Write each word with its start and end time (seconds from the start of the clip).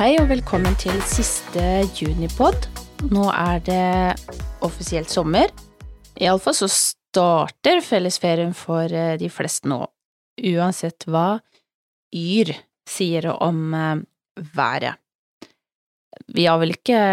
Hei 0.00 0.14
og 0.16 0.30
velkommen 0.30 0.72
til 0.80 0.96
siste 1.04 1.60
junipod. 1.92 2.56
Nå 3.12 3.26
er 3.36 3.58
det 3.66 4.38
offisielt 4.64 5.12
sommer. 5.12 5.52
Iallfall 6.16 6.56
så 6.56 6.68
starter 6.72 7.82
fellesferien 7.84 8.54
for 8.56 8.88
eh, 8.88 9.18
de 9.20 9.28
fleste 9.28 9.68
nå, 9.68 9.82
uansett 10.54 11.04
hva 11.04 11.42
Yr 12.16 12.54
sier 12.88 13.28
om 13.34 13.76
eh, 13.76 14.00
været. 14.56 14.96
Vi 16.32 16.48
har 16.48 16.56
vel 16.64 16.72
ikke 16.78 17.04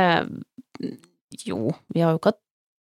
Jo, 1.43 1.75
vi 1.91 2.07
har 2.07 2.15
jo 2.15 2.23
ikke 2.23 2.37
hatt 2.37 2.43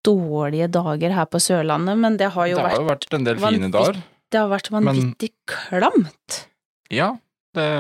dårlige 0.08 0.72
dager 0.80 1.20
her 1.20 1.28
på 1.28 1.44
Sørlandet, 1.44 2.00
men 2.00 2.16
det 2.16 2.32
har 2.40 2.54
jo 2.54 2.64
vært 2.64 2.72
Det 2.72 2.80
har 2.80 2.86
jo 2.86 2.92
vært 2.96 3.10
vært 3.12 3.20
en 3.20 3.32
del 3.34 3.46
fine 3.50 3.76
dager. 3.76 4.04
Det 4.32 4.46
har 4.46 4.52
vært 4.56 4.76
vanvittig 4.80 5.36
klamt. 5.44 6.44
Ja, 6.88 7.18
det 7.52 7.72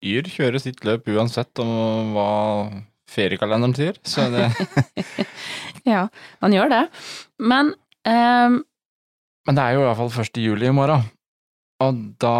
Yr 0.00 0.28
kjører 0.32 0.62
sitt 0.62 0.80
løp 0.86 1.08
uansett 1.12 1.60
om 1.60 2.14
hva 2.14 2.30
feriekalenderen 3.10 3.74
sier, 3.76 3.98
så 4.06 4.28
det 4.32 4.48
Ja, 5.90 6.06
han 6.40 6.54
gjør 6.54 6.72
det. 6.72 6.84
Men 7.42 7.74
um... 8.08 8.62
Men 9.48 9.56
det 9.56 9.64
er 9.64 9.76
jo 9.76 9.82
i 9.82 9.88
hvert 9.88 10.00
fall 10.00 10.24
1. 10.24 10.40
juli 10.44 10.68
i 10.68 10.74
morgen, 10.76 11.04
og 11.82 12.00
da 12.22 12.38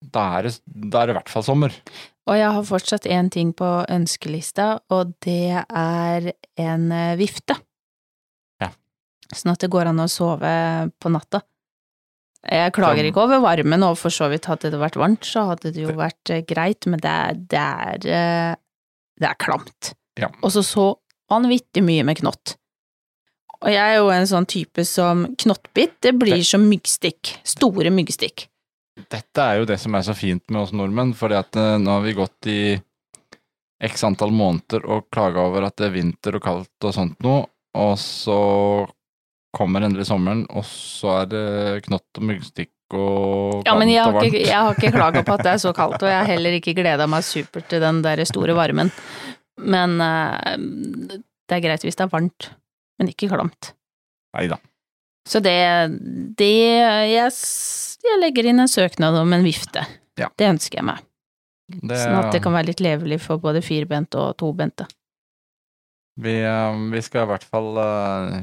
da 0.00 0.22
er, 0.38 0.48
det, 0.48 0.54
da 0.64 1.02
er 1.02 1.10
det 1.10 1.14
i 1.14 1.18
hvert 1.18 1.32
fall 1.32 1.44
sommer. 1.44 1.74
Og 2.30 2.38
jeg 2.38 2.54
har 2.56 2.66
fortsatt 2.66 3.08
én 3.10 3.28
ting 3.32 3.52
på 3.56 3.68
ønskelista, 3.90 4.78
og 4.92 5.12
det 5.24 5.60
er 5.60 6.30
en 6.60 6.86
eh, 6.94 7.16
vifte. 7.20 7.56
Ja. 8.62 8.70
Sånn 9.28 9.52
at 9.52 9.60
det 9.64 9.70
går 9.72 9.90
an 9.90 10.00
å 10.00 10.08
sove 10.10 10.52
på 11.00 11.12
natta. 11.12 11.42
Jeg 12.40 12.72
klager 12.72 13.04
ikke 13.04 13.26
over 13.26 13.42
varmen, 13.44 13.82
og 13.84 13.98
for 14.00 14.14
så 14.14 14.30
vidt 14.32 14.48
hadde 14.48 14.70
det 14.72 14.80
vært 14.80 14.96
varmt, 14.96 15.26
så 15.28 15.44
hadde 15.50 15.74
det 15.74 15.82
jo 15.82 15.92
vært 15.98 16.32
eh, 16.32 16.44
greit, 16.48 16.88
men 16.88 17.02
det 17.02 17.10
er, 17.12 17.40
det 17.52 17.60
er, 17.60 18.06
eh, 18.08 18.54
det 19.20 19.28
er 19.28 19.40
klamt. 19.42 19.92
Ja. 20.20 20.30
Og 20.40 20.54
så 20.54 20.64
så 20.64 20.86
vanvittig 21.30 21.84
mye 21.84 22.06
med 22.08 22.22
knott. 22.22 22.56
Og 23.60 23.68
jeg 23.68 23.80
er 23.80 23.98
jo 24.00 24.08
en 24.08 24.28
sånn 24.28 24.48
type 24.48 24.86
som 24.88 25.26
knottbitt, 25.42 25.98
det 26.00 26.14
blir 26.16 26.40
som 26.48 26.64
myggstikk. 26.64 27.34
Store 27.44 27.92
myggstikk. 27.92 28.46
Dette 29.12 29.44
er 29.44 29.60
jo 29.60 29.68
det 29.68 29.76
som 29.80 29.94
er 29.96 30.04
så 30.04 30.16
fint 30.16 30.42
med 30.48 30.62
oss 30.64 30.72
nordmenn, 30.76 31.12
for 31.16 31.32
eh, 31.36 31.74
nå 31.76 31.92
har 31.92 32.06
vi 32.06 32.16
gått 32.16 32.48
i 32.48 32.60
x 33.80 34.04
antall 34.04 34.32
måneder 34.32 34.84
og 34.88 35.10
klaga 35.12 35.44
over 35.44 35.68
at 35.68 35.76
det 35.80 35.88
er 35.88 35.94
vinter 35.94 36.36
og 36.36 36.44
kaldt 36.44 36.88
og 36.88 36.96
sånt 36.96 37.20
noe, 37.24 37.44
og 37.76 37.94
så 38.00 38.40
kommer 39.56 39.82
endelig 39.86 40.06
sommeren, 40.10 40.44
og 40.50 40.64
så 40.68 41.22
er 41.22 41.30
det 41.32 41.46
knott 41.88 42.20
og 42.20 42.26
myggstikk 42.28 42.72
og 42.94 43.66
Ja, 43.66 43.76
men 43.78 43.90
jeg 43.90 44.02
har, 44.02 44.24
ikke, 44.26 44.40
jeg 44.42 44.56
har 44.56 44.78
ikke 44.78 44.94
klaga 44.94 45.22
på 45.26 45.34
at 45.36 45.44
det 45.46 45.52
er 45.52 45.60
så 45.62 45.72
kaldt, 45.76 46.02
og 46.02 46.10
jeg 46.10 46.18
har 46.18 46.30
heller 46.30 46.56
ikke 46.58 46.74
gleda 46.78 47.06
meg 47.10 47.26
supert 47.26 47.68
til 47.70 47.82
den 47.82 48.00
der 48.02 48.22
store 48.26 48.56
varmen. 48.58 48.90
Men 49.60 50.00
eh, 50.02 50.56
det 50.58 51.58
er 51.58 51.62
greit 51.66 51.84
hvis 51.86 51.98
det 51.98 52.06
er 52.06 52.12
varmt, 52.12 52.50
men 52.98 53.12
ikke 53.12 53.30
klamt. 53.30 53.72
Neida. 54.36 54.58
Så 55.28 55.42
det, 55.44 55.58
det 56.38 56.50
jeg, 56.50 57.34
jeg 58.06 58.20
legger 58.22 58.48
inn 58.50 58.62
en 58.62 58.70
søknad 58.70 59.18
om 59.20 59.34
en 59.36 59.44
vifte. 59.46 59.84
Ja. 60.18 60.30
Det 60.38 60.48
ønsker 60.56 60.80
jeg 60.80 60.88
meg. 60.88 61.04
Det, 61.70 62.00
Sånn 62.00 62.16
at 62.18 62.32
det 62.34 62.40
kan 62.42 62.54
være 62.56 62.72
litt 62.72 62.82
levelig 62.82 63.20
for 63.22 63.38
både 63.42 63.62
firbente 63.62 64.18
og 64.18 64.34
tobente. 64.40 64.88
vi, 66.18 66.40
eh, 66.42 66.80
vi 66.90 67.02
skal 67.06 67.28
i 67.28 67.30
hvert 67.30 67.46
fall 67.46 67.78
eh, 67.78 68.40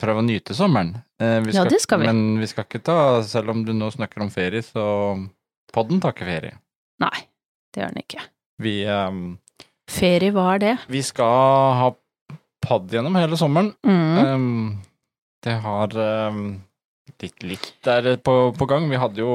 prøve 0.00 0.22
å 0.22 0.26
nyte 0.26 0.56
sommeren. 0.56 0.94
Eh, 1.20 1.38
vi 1.44 1.54
Ja, 1.56 1.64
det 1.68 1.80
skal 1.82 2.02
vi. 2.02 2.10
Men 2.10 2.40
vi 2.40 2.48
skal 2.50 2.66
ikke 2.68 2.82
ta, 2.84 3.22
selv 3.26 3.54
om 3.54 3.64
du 3.64 3.72
nå 3.76 3.90
snakker 3.94 4.24
om 4.24 4.32
ferie, 4.32 4.64
så 4.64 4.84
podden 5.72 6.00
tar 6.02 6.16
ikke 6.16 6.28
ferie. 6.28 6.58
Nei, 7.02 7.26
det 7.72 7.82
gjør 7.82 7.94
den 7.94 8.04
ikke. 8.04 8.26
Vi, 8.62 8.74
eh, 8.84 9.22
Ferie, 9.86 10.34
hva 10.34 10.54
er 10.54 10.58
det? 10.58 10.74
vi 10.90 11.02
skal 11.06 11.74
ha 11.80 11.90
podd 12.66 12.90
gjennom 12.90 13.16
hele 13.18 13.38
sommeren. 13.38 13.72
Mm. 13.86 14.16
Um, 14.18 14.82
det 15.44 15.54
har 15.62 15.92
um, 15.94 16.40
litt 17.22 17.44
litt 17.46 17.68
der 17.86 18.16
på, 18.18 18.34
på 18.56 18.66
gang. 18.66 18.88
Vi 18.90 19.00
hadde 19.00 19.22
jo 19.22 19.34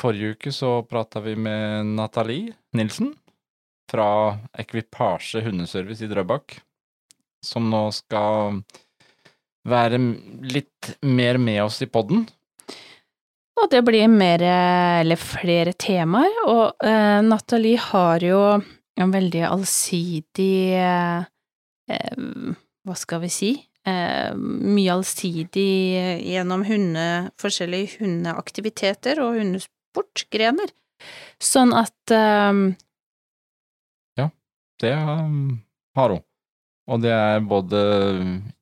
Forrige 0.00 0.34
uke 0.36 0.52
så 0.52 0.82
prata 0.84 1.22
vi 1.24 1.32
med 1.40 1.94
Nathalie 1.96 2.52
Nilsen 2.76 3.14
fra 3.88 4.36
Ekvipasje 4.58 5.40
hundeservice 5.46 6.04
i 6.04 6.10
Drøbak, 6.10 6.58
som 7.44 7.70
nå 7.72 7.86
skal 7.96 8.58
være 9.66 10.00
litt 10.46 10.96
mer 11.06 11.38
med 11.42 11.64
oss 11.66 11.80
i 11.84 11.90
podden. 11.90 12.26
Og 13.56 13.70
det 13.72 13.80
blir 13.86 14.08
mer, 14.12 14.42
eller 15.00 15.16
flere 15.20 15.72
temaer, 15.80 16.34
og 16.44 16.84
eh, 16.84 17.22
Nathalie 17.24 17.80
har 17.80 18.24
jo 18.24 18.40
en 18.96 19.12
veldig 19.12 19.42
allsidig 19.48 20.76
eh, 20.76 21.24
eh, 21.92 22.20
Hva 22.86 22.96
skal 22.98 23.22
vi 23.24 23.30
si? 23.32 23.50
Eh, 23.86 24.32
mye 24.36 24.92
allsidig 24.92 25.70
gjennom 26.26 26.66
hunde, 26.68 27.06
forskjellige 27.40 28.02
hundeaktiviteter 28.02 29.22
og 29.24 29.40
hundesportgrener. 29.40 30.72
Sånn 31.42 31.72
at 31.76 32.12
eh, 32.12 32.64
Det 34.76 34.92
har 34.92 36.12
hun. 36.12 36.25
Og 36.86 37.00
det 37.02 37.10
er 37.10 37.40
både 37.42 37.78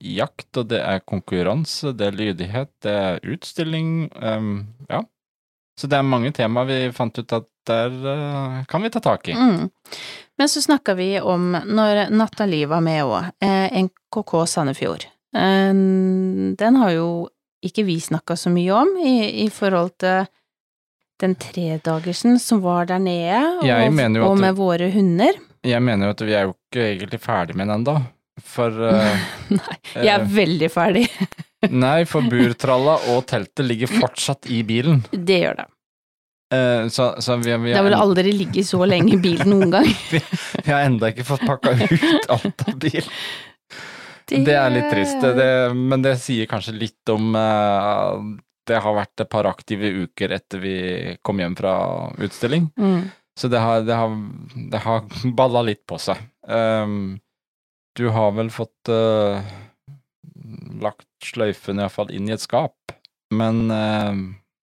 jakt, 0.00 0.48
og 0.56 0.68
det 0.70 0.78
er 0.80 1.02
konkurranse, 1.04 1.92
det 1.92 2.06
er 2.06 2.16
lydighet, 2.16 2.70
det 2.82 2.92
er 2.96 3.18
utstilling, 3.34 4.08
um, 4.16 4.66
ja. 4.88 5.02
Så 5.80 5.90
det 5.90 5.98
er 5.98 6.06
mange 6.06 6.30
temaer 6.32 6.64
vi 6.70 6.78
fant 6.96 7.18
ut 7.18 7.32
at 7.36 7.48
der 7.68 7.90
uh, 7.90 8.62
kan 8.70 8.82
vi 8.84 8.90
ta 8.94 9.00
tak 9.04 9.28
i. 9.28 9.34
mm. 9.36 9.68
Men 10.38 10.48
så 10.48 10.62
snakka 10.64 10.94
vi 10.98 11.20
om, 11.20 11.52
når 11.52 12.08
Nathalie 12.10 12.66
var 12.66 12.80
med 12.82 13.04
òg, 13.06 13.28
eh, 13.44 13.70
NKK 13.84 14.32
Sandefjord. 14.50 15.04
Den 15.32 16.76
har 16.80 16.90
jo 16.90 17.28
ikke 17.64 17.84
vi 17.86 18.00
snakka 18.02 18.34
så 18.36 18.50
mye 18.50 18.72
om 18.74 18.90
i, 18.98 19.44
i 19.44 19.48
forhold 19.50 19.92
til 20.02 20.26
den 21.22 21.36
tredagersen 21.38 22.38
som 22.42 22.60
var 22.64 22.86
der 22.90 22.98
nede, 22.98 23.38
og, 23.60 23.62
og, 23.62 24.26
og 24.26 24.36
det- 24.36 24.42
med 24.42 24.54
våre 24.58 24.90
hunder. 24.90 25.38
Jeg 25.64 25.80
mener 25.82 26.06
jo 26.10 26.12
at 26.16 26.20
vi 26.26 26.34
er 26.36 26.42
jo 26.48 26.52
ikke 26.58 26.82
egentlig 26.90 27.20
ferdig 27.24 27.54
med 27.56 27.68
den 27.70 27.78
ennå. 27.86 27.94
For 28.42 28.74
uh, 28.74 29.14
Nei, 29.54 29.76
jeg 29.94 30.10
er 30.10 30.24
eh, 30.24 30.32
veldig 30.34 30.70
ferdig. 30.72 31.04
Nei, 31.84 32.02
for 32.08 32.26
burtralla 32.28 32.98
og 33.14 33.24
teltet 33.30 33.64
ligger 33.66 33.90
fortsatt 33.92 34.50
i 34.52 34.62
bilen. 34.66 35.04
Det 35.12 35.38
gjør 35.44 35.60
det. 35.62 35.68
Uh, 36.54 36.88
så, 36.92 37.14
så 37.24 37.36
vi, 37.40 37.54
vi, 37.56 37.72
Det 37.72 37.78
har 37.78 37.86
vel 37.86 37.96
aldri 37.96 38.32
ligget 38.34 38.68
så 38.68 38.82
lenge 38.86 39.14
i 39.16 39.20
bilen 39.22 39.48
noen 39.54 39.72
gang. 39.72 39.88
vi, 40.12 40.20
vi 40.60 40.70
har 40.70 40.84
enda 40.88 41.10
ikke 41.14 41.26
fått 41.30 41.46
pakka 41.46 41.74
ut 41.78 42.30
alt 42.34 42.66
av 42.68 42.78
bilen. 42.82 43.10
Det 44.24 44.54
er 44.56 44.70
litt 44.72 44.86
trist, 44.88 45.20
det, 45.36 45.48
men 45.76 46.02
det 46.02 46.14
sier 46.22 46.48
kanskje 46.48 46.72
litt 46.80 47.10
om 47.12 47.34
uh, 47.36 48.16
Det 48.64 48.78
har 48.80 48.94
vært 48.96 49.20
et 49.20 49.28
par 49.30 49.44
aktive 49.50 49.90
uker 50.06 50.32
etter 50.32 50.62
vi 50.62 50.76
kom 51.22 51.42
hjem 51.42 51.56
fra 51.58 51.74
utstilling, 52.24 52.70
Mm. 52.80 53.10
så 53.36 53.50
det 53.52 53.60
har, 53.60 53.84
det 53.84 53.98
har, 53.98 54.14
det 54.72 54.80
har 54.80 55.04
balla 55.36 55.62
litt 55.68 55.82
på 55.86 55.98
seg. 56.00 56.22
Um, 56.48 57.18
du 57.94 58.08
har 58.08 58.32
vel 58.34 58.50
fått 58.50 58.90
uh, 58.90 59.42
lagt 60.82 61.06
sløyfen 61.24 61.80
iallfall 61.80 62.10
inn 62.14 62.28
i 62.28 62.34
et 62.34 62.42
skap, 62.42 62.94
men 63.34 63.68
uh, 63.70 64.14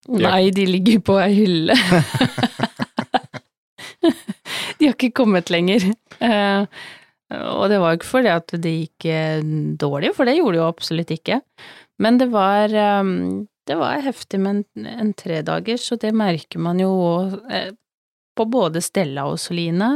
de 0.07 0.23
Nei, 0.25 0.49
de 0.55 0.65
ligger 0.67 0.99
på 1.05 1.15
ei 1.21 1.31
hylle. 1.37 1.75
de 4.01 4.87
har 4.87 4.95
ikke 4.95 5.13
kommet 5.21 5.51
lenger. 5.53 5.85
Uh, 6.17 6.65
og 7.31 7.69
det 7.71 7.77
var 7.79 7.93
jo 7.93 8.01
ikke 8.01 8.09
fordi 8.09 8.31
at 8.33 8.55
det 8.59 8.73
gikk 8.73 9.07
dårlig, 9.79 10.11
for 10.17 10.27
det 10.27 10.35
gjorde 10.35 10.57
det 10.57 10.59
jo 10.59 10.67
absolutt 10.67 11.13
ikke. 11.15 11.37
Men 12.01 12.17
det 12.19 12.27
var, 12.33 12.73
um, 12.99 13.45
det 13.69 13.77
var 13.79 14.03
heftig 14.03 14.41
med 14.41 14.51
en, 14.57 14.89
en 15.05 15.13
tredagers, 15.15 15.85
og 15.93 16.01
det 16.01 16.11
merker 16.17 16.59
man 16.59 16.81
jo 16.81 16.91
på 18.35 18.47
både 18.51 18.81
Stella 18.83 19.29
og 19.31 19.39
Soline. 19.39 19.93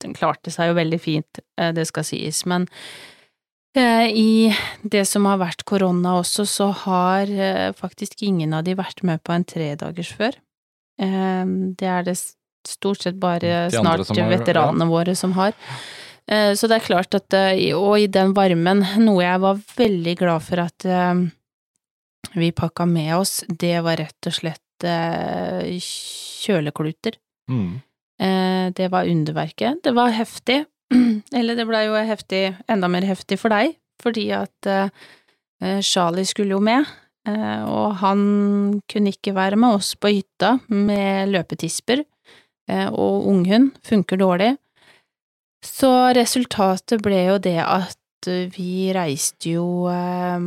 Den 0.00 0.14
klarte 0.16 0.50
seg 0.52 0.70
jo 0.70 0.74
veldig 0.78 1.00
fint, 1.00 1.40
eh, 1.60 1.72
det 1.76 1.86
skal 1.90 2.04
sies, 2.04 2.44
men 2.46 2.68
Eh, 3.76 4.08
I 4.10 4.50
det 4.82 5.04
som 5.06 5.28
har 5.30 5.36
vært 5.38 5.62
korona 5.64 6.16
også, 6.18 6.42
så 6.42 6.72
har 6.74 7.30
eh, 7.30 7.70
faktisk 7.78 8.24
ingen 8.26 8.52
av 8.52 8.64
de 8.66 8.74
vært 8.74 9.04
med 9.06 9.22
på 9.22 9.30
en 9.32 9.44
tredagers 9.46 10.10
før. 10.10 10.34
Det 10.98 11.86
er 11.86 12.02
det 12.02 12.16
stort 12.66 13.00
sett 13.06 13.20
bare 13.22 13.70
snart 13.70 14.10
har- 14.10 14.32
veteranene 14.32 14.88
våre 14.90 15.14
som 15.16 15.32
har. 15.38 15.52
Så 16.28 16.66
det 16.68 16.76
er 16.76 16.84
klart 16.84 17.14
at 17.14 17.32
Og 17.78 17.94
i 17.96 18.06
den 18.10 18.34
varmen, 18.34 18.82
noe 18.98 19.22
jeg 19.22 19.40
var 19.40 19.54
veldig 19.78 20.16
glad 20.18 20.42
for 20.42 20.60
at 20.66 20.84
vi 22.34 22.50
pakka 22.50 22.86
med 22.90 23.14
oss, 23.16 23.44
det 23.48 23.80
var 23.82 23.96
rett 24.02 24.26
og 24.26 24.32
slett 24.34 24.60
kjølekluter. 25.80 27.16
mm, 27.48 27.82
det 28.20 28.90
var 28.92 29.08
underverket. 29.08 29.78
Det 29.82 29.94
var 29.96 30.10
heftig. 30.12 30.58
Eller 31.38 31.56
det 31.56 31.66
blei 31.68 31.86
jo 31.86 31.94
heftig, 32.04 32.42
enda 32.68 32.88
mer 32.90 33.06
heftig 33.08 33.38
for 33.40 33.52
deg, 33.52 33.76
fordi 34.02 34.26
at 34.36 34.68
eh, 34.68 35.80
Charlie 35.86 36.26
skulle 36.28 36.56
jo 36.56 36.62
med, 36.64 36.88
eh, 37.28 37.62
og 37.64 38.00
han 38.02 38.22
kunne 38.90 39.12
ikke 39.14 39.34
være 39.36 39.58
med 39.60 39.78
oss 39.78 39.94
på 39.96 40.12
hytta 40.16 40.56
med 40.68 41.30
løpetisper. 41.32 42.04
eh, 42.68 42.88
og 42.88 43.26
unghund 43.30 43.72
funker 43.86 44.20
dårlig. 44.20 44.56
Så 45.64 45.90
resultatet 46.16 47.02
ble 47.04 47.26
jo 47.28 47.38
det 47.38 47.58
at 47.60 47.96
vi 48.56 48.90
reiste 48.96 49.54
jo 49.56 49.88
eh, 49.88 50.40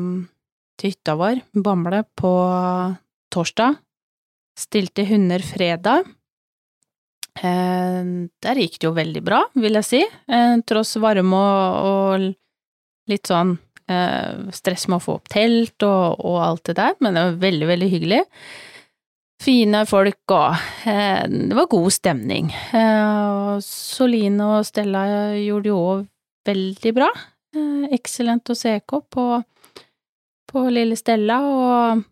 til 0.77 0.93
hytta 0.93 1.15
vår, 1.19 1.41
Bamble, 1.53 2.03
på 2.17 2.33
torsdag. 3.33 3.79
Stilte 4.59 5.05
hunder 5.09 5.41
fredag. 5.41 6.03
Eh, 7.39 8.01
der 8.45 8.61
gikk 8.61 8.79
det 8.79 8.87
jo 8.87 8.95
veldig 8.95 9.23
bra, 9.25 9.41
vil 9.57 9.79
jeg 9.79 9.87
si. 9.87 10.01
Eh, 10.03 10.55
tross 10.67 10.95
varme 11.01 11.39
og, 11.39 11.87
og 11.89 13.09
litt 13.11 13.31
sånn 13.31 13.55
eh, 13.89 14.51
stress 14.53 14.85
med 14.89 14.99
å 14.99 15.03
få 15.03 15.17
opp 15.19 15.31
telt 15.33 15.85
og, 15.87 16.21
og, 16.21 16.37
alt 16.43 16.69
det 16.69 16.77
der, 16.79 16.95
men 17.01 17.17
det 17.17 17.25
var 17.25 17.41
veldig, 17.47 17.69
veldig 17.73 17.89
hyggelig. 17.95 18.21
Fine 19.43 19.81
folk 19.89 20.31
og 20.31 20.61
det 20.85 21.55
var 21.57 21.65
god 21.67 21.91
stemning. 21.91 22.53
Soline 23.65 24.45
og 24.45 24.63
Stella 24.63 25.01
gjorde 25.35 25.67
jo 25.67 25.79
òg 25.81 26.05
veldig 26.47 26.93
bra. 26.95 27.09
Excellent 27.91 28.53
å 28.53 28.55
se 28.55 28.77
på 28.87 29.25
på 30.53 30.63
lille 30.69 30.95
Stella, 30.95 31.41
og 31.43 32.03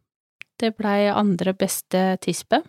det 0.59 0.73
blei 0.75 1.05
andre 1.13 1.53
beste 1.57 2.17
tispe 2.25 2.63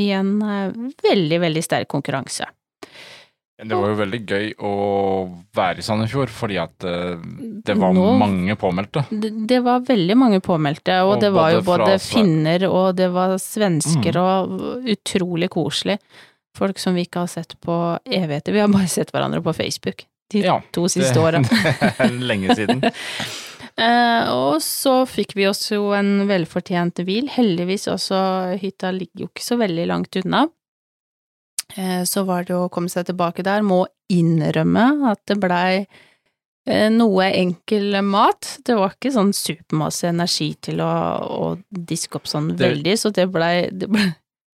i 0.00 0.10
en 0.16 0.36
eh, 0.42 0.72
veldig, 1.04 1.40
veldig 1.40 1.62
sterk 1.64 1.88
konkurranse. 1.88 2.46
Det 3.64 3.76
var 3.78 3.92
jo 3.92 3.94
veldig 4.00 4.18
gøy 4.26 4.48
å 4.66 4.70
være 5.54 5.78
i 5.78 5.84
Sandefjord, 5.86 6.32
fordi 6.34 6.56
at 6.58 6.84
eh, 6.90 7.14
det 7.64 7.76
var 7.78 7.94
Nå- 7.94 8.16
mange 8.18 8.56
påmeldte. 8.58 9.04
Det, 9.14 9.30
det 9.48 9.60
var 9.62 9.84
veldig 9.86 10.16
mange 10.18 10.40
påmeldte, 10.42 10.96
og, 11.06 11.12
Og 11.14 11.20
det 11.22 11.30
var 11.32 11.52
jo 11.54 11.60
både 11.62 11.86
fra 11.94 11.98
finner 12.02 12.66
og 12.68 12.96
det 12.98 13.08
var 13.14 13.36
svensker 13.38 14.18
Mm. 14.18 14.24
og 14.24 14.90
utrolig 14.96 15.48
koselig. 15.54 15.98
Folk 16.58 16.78
som 16.82 16.94
vi 16.98 17.06
ikke 17.06 17.22
har 17.24 17.30
sett 17.30 17.54
på 17.62 17.76
evigheter. 18.06 18.52
Vi 18.54 18.60
har 18.62 18.68
bare 18.70 18.90
sett 18.90 19.10
hverandre 19.14 19.40
på 19.42 19.54
Facebook 19.54 20.04
de 20.30 20.40
Ja, 20.42 20.58
to 20.72 20.86
siste 20.88 21.18
åra. 21.22 21.38
Lenge 22.10 22.54
siden. 22.58 22.82
Eh, 23.76 24.28
og 24.30 24.60
så 24.62 25.00
fikk 25.10 25.32
vi 25.34 25.48
oss 25.50 25.64
jo 25.72 25.88
en 25.96 26.26
velfortjent 26.30 27.00
hvil. 27.04 27.26
Heldigvis 27.34 27.88
også, 27.90 28.18
hytta 28.62 28.92
ligger 28.94 29.24
jo 29.26 29.30
ikke 29.32 29.42
så 29.46 29.58
veldig 29.58 29.86
langt 29.90 30.18
unna. 30.22 30.44
Eh, 31.76 32.02
så 32.06 32.22
var 32.28 32.44
det 32.46 32.54
å 32.54 32.68
komme 32.70 32.92
seg 32.92 33.08
tilbake 33.08 33.42
der. 33.46 33.64
Må 33.66 33.84
innrømme 34.12 34.84
at 35.10 35.22
det 35.26 35.38
blei 35.42 35.86
eh, 36.68 36.90
noe 36.94 37.26
enkel 37.34 37.98
mat. 38.06 38.58
Det 38.64 38.76
var 38.78 38.94
ikke 38.94 39.10
sånn 39.16 39.32
supermasse 39.34 40.06
energi 40.12 40.52
til 40.68 40.78
å, 40.84 40.92
å 41.24 41.48
diske 41.70 42.20
opp 42.20 42.30
sånn 42.30 42.52
Det- 42.54 42.68
veldig, 42.68 42.94
så 43.00 43.10
det 43.16 43.26
blei 43.32 43.56
ble, 43.74 44.12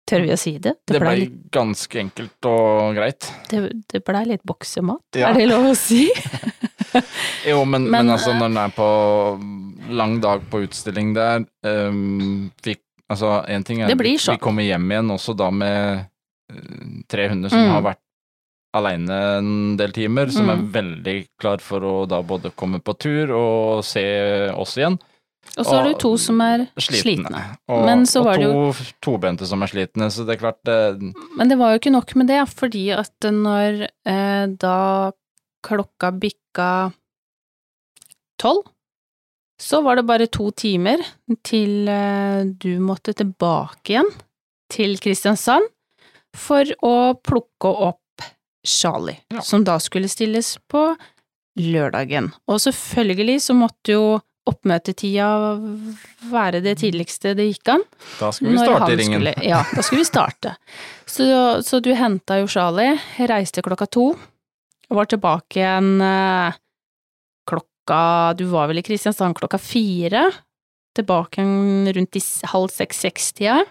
Tør 0.10 0.24
vi 0.25 0.31
å 0.33 0.38
si 0.42 0.56
det? 0.57 0.72
Det 0.89 0.98
ble 0.98 1.12
litt, 1.19 1.33
ganske 1.54 2.00
enkelt 2.01 2.45
og 2.50 2.95
greit. 2.98 3.27
det, 3.51 3.60
det 3.94 4.00
blei 4.07 4.24
litt 4.25 4.42
boksemat, 4.48 5.04
Ja. 5.19 5.27
er 5.30 5.38
det 5.38 5.50
lov 5.51 5.68
å 5.69 5.75
si? 5.77 6.07
Jo, 7.50 7.63
men, 7.65 7.86
men, 7.89 7.91
Men, 7.91 8.09
altså 8.15 8.31
eh, 8.33 8.39
når 8.39 8.50
den 8.50 8.57
er 8.63 8.74
på 8.75 8.89
lang 9.89 10.19
dag 10.21 10.44
på 10.51 10.63
utstilling 10.68 11.13
der 11.18 11.45
um, 11.65 12.51
vi, 12.63 12.75
Altså, 13.09 13.39
én 13.50 13.63
ting 13.65 13.80
er 13.81 13.89
vi, 13.97 14.12
vi 14.21 14.36
kommer 14.38 14.62
hjem 14.62 14.83
igjen 14.91 15.09
også 15.15 15.33
da 15.38 15.47
med 15.50 16.03
eh, 16.53 17.01
tre 17.09 17.30
hunder 17.31 17.50
som 17.50 17.63
Mm. 17.63 17.71
har 17.74 17.81
vært 17.88 18.01
aleine 18.77 19.15
en 19.39 19.77
del 19.80 19.91
timer, 19.95 20.30
som 20.30 20.50
er 20.53 20.59
Mm. 20.59 20.68
veldig 20.75 21.15
klar 21.41 21.57
for 21.57 21.81
å 21.81 21.94
da 22.07 22.19
både 22.21 22.51
komme 22.53 22.77
på 22.86 22.94
tur 23.01 23.31
og 23.33 23.83
se 23.83 24.03
oss 24.53 24.75
igjen. 24.77 25.00
Og 25.57 25.65
så 25.65 25.80
har 25.80 25.88
du 25.89 25.95
to 25.97 26.12
som 26.21 26.39
er 26.45 26.68
Slitne. 26.77 27.25
slitne. 27.25 27.41
Og, 27.68 27.86
Men 27.88 28.06
så 28.06 28.21
var 28.24 28.38
og 28.38 28.75
to 28.75 28.83
to 29.01 29.18
tobente 29.18 29.47
som 29.50 29.63
er 29.63 29.68
slitne, 29.74 30.12
så 30.13 30.21
det 30.27 30.36
er 30.38 30.44
klart 30.44 30.62
det, 30.63 31.13
Men 31.36 31.50
det 31.50 31.57
var 31.57 31.74
jo 31.74 31.80
ikke 31.80 31.91
nok 31.97 32.13
med 32.15 32.27
det, 32.27 32.44
fordi 32.53 32.91
at 32.94 33.09
når 33.25 33.88
eh, 34.06 34.45
da 34.53 35.12
klokka 35.65 36.11
bikka 36.15 36.69
tolv, 38.39 38.63
så 39.59 39.81
var 39.83 40.00
det 40.00 40.06
bare 40.07 40.27
to 40.31 40.51
timer 40.56 41.01
til 41.44 41.89
eh, 41.91 42.45
du 42.63 42.77
måtte 42.79 43.11
tilbake 43.19 43.91
igjen 43.97 44.11
til 44.71 44.95
Kristiansand 45.03 45.65
for 46.38 46.63
å 46.85 46.94
plukke 47.25 47.71
opp 47.89 48.23
Charlie, 48.65 49.17
Ja. 49.33 49.41
som 49.41 49.63
da 49.63 49.77
skulle 49.79 50.07
stilles 50.11 50.57
på 50.69 50.94
lørdagen. 51.59 52.31
Og 52.47 52.59
selvfølgelig 52.63 53.39
så 53.44 53.55
måtte 53.57 53.95
jo 53.95 54.03
oppmøtetida 54.50 55.27
være 56.31 56.62
det 56.63 56.77
tidligste 56.81 57.35
det 57.38 57.50
gikk 57.51 57.71
an. 57.75 57.83
Da 58.19 58.31
skulle 58.33 58.55
vi 58.55 58.63
starte 58.63 58.91
i 58.94 58.97
ringen. 59.00 59.19
Skulle, 59.19 59.33
ja, 59.45 59.59
da 59.75 59.83
skulle 59.85 60.01
vi 60.03 60.07
starte. 60.09 60.55
Så, 61.09 61.25
så 61.65 61.79
du 61.81 61.89
henta 61.97 62.38
jo 62.39 62.47
Charlie, 62.47 62.95
reiste 63.27 63.63
klokka 63.65 63.88
to, 63.89 64.12
og 64.89 65.00
var 65.00 65.09
tilbake 65.09 65.62
igjen 65.62 65.89
eh, 66.01 66.59
klokka 67.50 68.03
Du 68.38 68.45
var 68.51 68.69
vel 68.69 68.81
i 68.81 68.86
Kristiansand 68.86 69.38
klokka 69.38 69.62
fire? 69.62 70.27
Tilbake 70.97 71.41
igjen 71.41 71.91
rundt 71.95 72.18
i 72.18 72.24
halv 72.51 72.74
seks-seks-tida? 72.74 73.62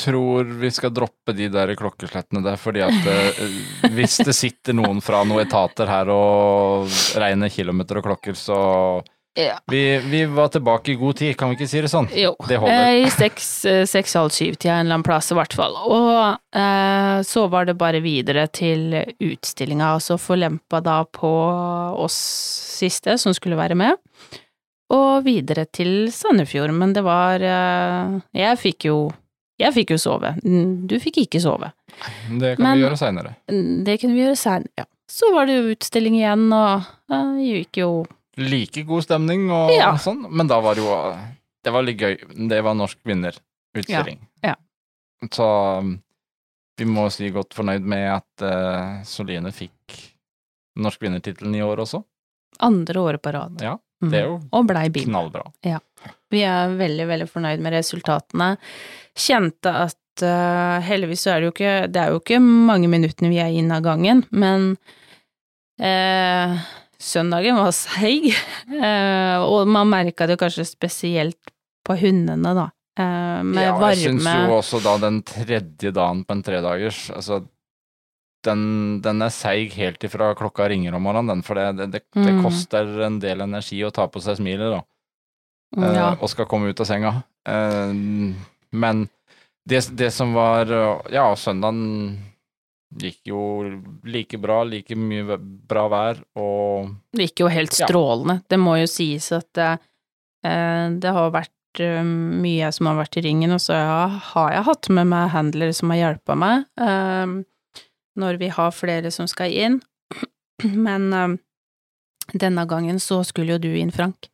tror 0.00 0.44
vi 0.44 0.70
skal 0.70 0.92
droppe 0.94 1.34
de 1.36 1.48
der 1.52 1.74
klokkeslettene 1.78 2.42
der, 2.44 2.58
fordi 2.60 2.82
at 2.84 3.08
eh, 3.10 3.40
hvis 3.92 4.20
det 4.24 4.34
sitter 4.36 4.76
noen 4.76 5.02
fra 5.04 5.22
noen 5.26 5.44
etater 5.44 5.90
her 5.90 6.10
og 6.14 6.88
regner 7.20 7.52
kilometer 7.52 8.00
og 8.00 8.06
klokker, 8.08 8.38
så 8.38 8.60
Ja. 9.38 9.60
vi, 9.70 9.98
vi 9.98 10.24
var 10.26 10.48
tilbake 10.48 10.92
i 10.92 10.94
god 10.98 11.16
tid, 11.16 11.36
kan 11.38 11.48
vi 11.50 11.54
ikke 11.56 11.68
si 11.70 11.80
det 11.84 11.90
sånn? 11.92 12.08
Jo. 12.18 12.32
Det 12.48 12.58
holder. 12.58 12.88
Eh, 12.90 13.04
I 13.06 13.10
seks, 13.14 13.46
eh, 13.64 14.18
halv 14.18 14.32
syv-tida 14.34 14.74
en 14.74 14.86
eller 14.86 14.96
annen 14.98 15.06
plass, 15.06 15.30
i 15.30 15.36
hvert 15.38 15.54
fall. 15.54 15.76
Og 15.86 16.58
eh, 16.58 17.22
så 17.26 17.46
var 17.52 17.68
det 17.68 17.76
bare 17.78 18.02
videre 18.02 18.48
til 18.50 18.98
utstillinga, 19.22 19.94
og 19.94 20.02
så 20.02 20.18
forlempa 20.18 20.82
da 20.82 21.04
på 21.04 21.30
oss 22.02 22.18
siste 22.80 23.16
som 23.22 23.34
skulle 23.36 23.58
være 23.60 23.78
med, 23.78 23.96
og 24.90 25.22
videre 25.24 25.68
til 25.70 26.10
Sandefjord. 26.10 26.74
Men 26.74 26.92
det 26.96 27.04
var 27.06 27.38
eh, 27.44 28.18
Jeg 28.34 28.58
fikk 28.58 28.90
jo 28.90 29.00
jeg 29.60 29.74
fikk 29.76 29.90
jo 29.92 29.98
sove. 30.00 30.30
Du 30.88 30.94
fikk 31.02 31.18
ikke 31.26 31.40
sove. 31.42 31.68
Det 32.40 32.54
kan 32.56 32.64
Men- 32.64 32.78
vi 32.78 32.84
gjøre 32.86 32.96
seinere. 32.96 33.34
Det 33.84 33.98
kunne 34.00 34.16
vi 34.16 34.22
gjøre 34.24 34.38
seinere, 34.40 34.72
ja. 34.80 34.86
Så 35.10 35.28
var 35.34 35.46
det 35.46 35.56
jo 35.58 35.74
utstilling 35.74 36.14
igjen, 36.16 36.46
og 36.54 36.86
eh, 37.12 37.36
gikk 37.44 37.80
jo 37.82 37.90
Like 38.40 38.82
god 38.88 39.04
stemning 39.04 39.48
og 39.52 39.70
Ja. 39.74 39.90
sånn, 40.00 40.22
men 40.30 40.48
da 40.48 40.60
var 40.64 40.74
det 40.78 40.84
jo 40.84 40.94
Det 41.62 41.72
var 41.74 41.82
litt 41.84 41.98
gøy. 42.00 42.14
Det 42.48 42.62
var 42.64 42.74
norsk 42.74 42.96
vinnerutstilling. 43.04 44.20
Ja, 44.42 44.54
ja. 44.54 44.56
Så 45.30 45.44
um, 45.78 45.98
vi 46.78 46.86
må 46.88 47.10
si 47.12 47.28
godt 47.30 47.52
fornøyd 47.52 47.84
med 47.84 48.06
at 48.14 48.44
uh, 48.46 49.02
Soline 49.04 49.52
fikk 49.52 49.98
norsk 50.80 51.02
vinnertittelen 51.04 51.54
i 51.58 51.60
år 51.60 51.82
også. 51.84 52.02
andre 52.60 53.00
året 53.00 53.22
på 53.22 53.32
rad. 53.32 53.60
Ja, 53.60 53.76
Mm. 54.02 54.10
det 54.10 54.18
er 54.22 54.24
jo 54.30 54.40
Og 54.56 54.66
blei 54.66 54.88
bil. 54.88 55.04
knallbra. 55.04 55.42
Vi 56.30 56.40
er 56.40 56.68
veldig, 56.72 57.06
veldig 57.06 57.28
fornøyd 57.28 57.60
med 57.60 57.72
resultatene. 57.74 58.56
Kjente 59.14 59.68
at 59.68 60.22
uh, 60.24 60.80
heldigvis 60.80 61.20
så 61.26 61.34
er 61.34 61.40
det 61.40 61.48
jo 61.50 61.52
ikke 61.52 61.92
Det 61.92 62.00
er 62.00 62.08
jo 62.14 62.20
ikke 62.22 62.40
mange 62.40 62.88
minuttene 62.88 63.28
vi 63.28 63.36
er 63.44 63.52
inne 63.52 63.76
av 63.76 63.82
gangen, 63.84 64.24
men 64.32 64.78
eh, 65.78 66.56
søndagen 67.00 67.56
var 67.56 67.72
seig, 67.76 68.28
eh, 68.76 69.38
og 69.40 69.66
man 69.68 69.88
merka 69.88 70.26
det 70.28 70.36
kanskje 70.40 70.66
spesielt 70.68 71.52
på 71.86 71.96
hundene, 72.00 72.52
da. 72.54 72.66
Eh, 73.00 73.40
med 73.46 73.62
ja, 73.64 73.72
jeg 73.94 74.02
syns 74.04 74.26
jo 74.28 74.58
også 74.58 74.82
da 74.84 74.96
den 75.00 75.22
tredje 75.24 75.92
dagen 75.96 76.24
på 76.28 76.36
en 76.36 76.42
tredagers, 76.44 77.06
altså 77.14 77.40
den, 78.44 79.00
den 79.04 79.20
er 79.24 79.32
seig 79.32 79.72
helt 79.76 80.04
ifra 80.06 80.30
klokka 80.36 80.68
ringer 80.72 80.94
om 80.96 81.02
morgenen, 81.04 81.28
den, 81.38 81.42
for 81.44 81.58
det, 81.60 81.66
det, 81.76 81.88
det, 81.92 82.02
det 82.16 82.34
Mm. 82.36 82.42
koster 82.44 82.88
en 83.06 83.18
del 83.20 83.40
energi 83.44 83.80
å 83.84 83.90
ta 83.92 84.06
på 84.08 84.20
seg 84.24 84.38
smilet, 84.40 84.70
da. 84.76 84.82
eh, 85.80 85.94
Ja. 85.98 86.10
og 86.20 86.28
skal 86.32 86.46
komme 86.48 86.70
ut 86.72 86.80
av 86.80 86.86
senga. 86.88 87.12
Eh, 87.48 87.92
men 88.72 89.08
det, 89.68 89.82
det 89.96 90.08
som 90.12 90.32
var 90.34 90.66
eh, 90.72 91.12
Ja, 91.12 91.34
søndagen 91.36 92.18
gikk 92.98 93.20
jo 93.30 93.40
like 94.04 94.38
bra, 94.42 94.62
like 94.66 94.96
mye 94.98 95.36
bra 95.38 95.84
vær, 95.88 96.22
og 96.36 96.90
Det 97.14 97.28
gikk 97.30 97.40
jo 97.44 97.48
helt 97.48 97.78
Ja. 97.78 97.86
strålende. 97.86 98.42
Det 98.48 98.58
må 98.58 98.78
jo 98.80 98.86
sies 98.90 99.30
at 99.32 99.46
det, 99.54 99.78
det 100.42 101.12
har 101.12 101.30
vært 101.30 101.80
eh, 101.80 102.02
mye 102.02 102.72
som 102.72 102.86
har 102.86 102.96
vært 102.96 103.16
i 103.18 103.22
ringen, 103.28 103.52
og 103.52 103.60
så 103.60 103.74
har 104.32 104.52
jeg 104.52 104.64
hatt 104.64 104.88
med 104.90 105.06
meg 105.06 105.30
handlere 105.30 105.72
som 105.76 105.90
har 105.90 106.00
hjulpet 106.00 106.36
meg 106.40 106.64
eh, 106.80 107.36
når 108.18 108.38
vi 108.40 108.48
har 108.48 108.70
flere 108.74 109.10
som 109.14 109.26
skal 109.30 109.52
inn. 109.52 109.80
Men 110.64 111.12
eh, 111.14 111.36
denne 112.34 112.66
gangen 112.66 112.98
så 112.98 113.22
skulle 113.24 113.54
jo 113.54 113.58
du 113.62 113.70
inn, 113.76 113.92
Frank. 113.94 114.26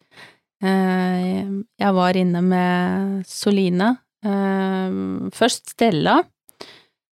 Eh, 0.65 1.45
jeg 1.79 1.93
var 1.95 2.17
inne 2.17 2.41
med 2.43 3.27
Soline. 3.29 3.99
eh, 4.25 4.97
først 5.37 5.75
Stella. 5.77 6.23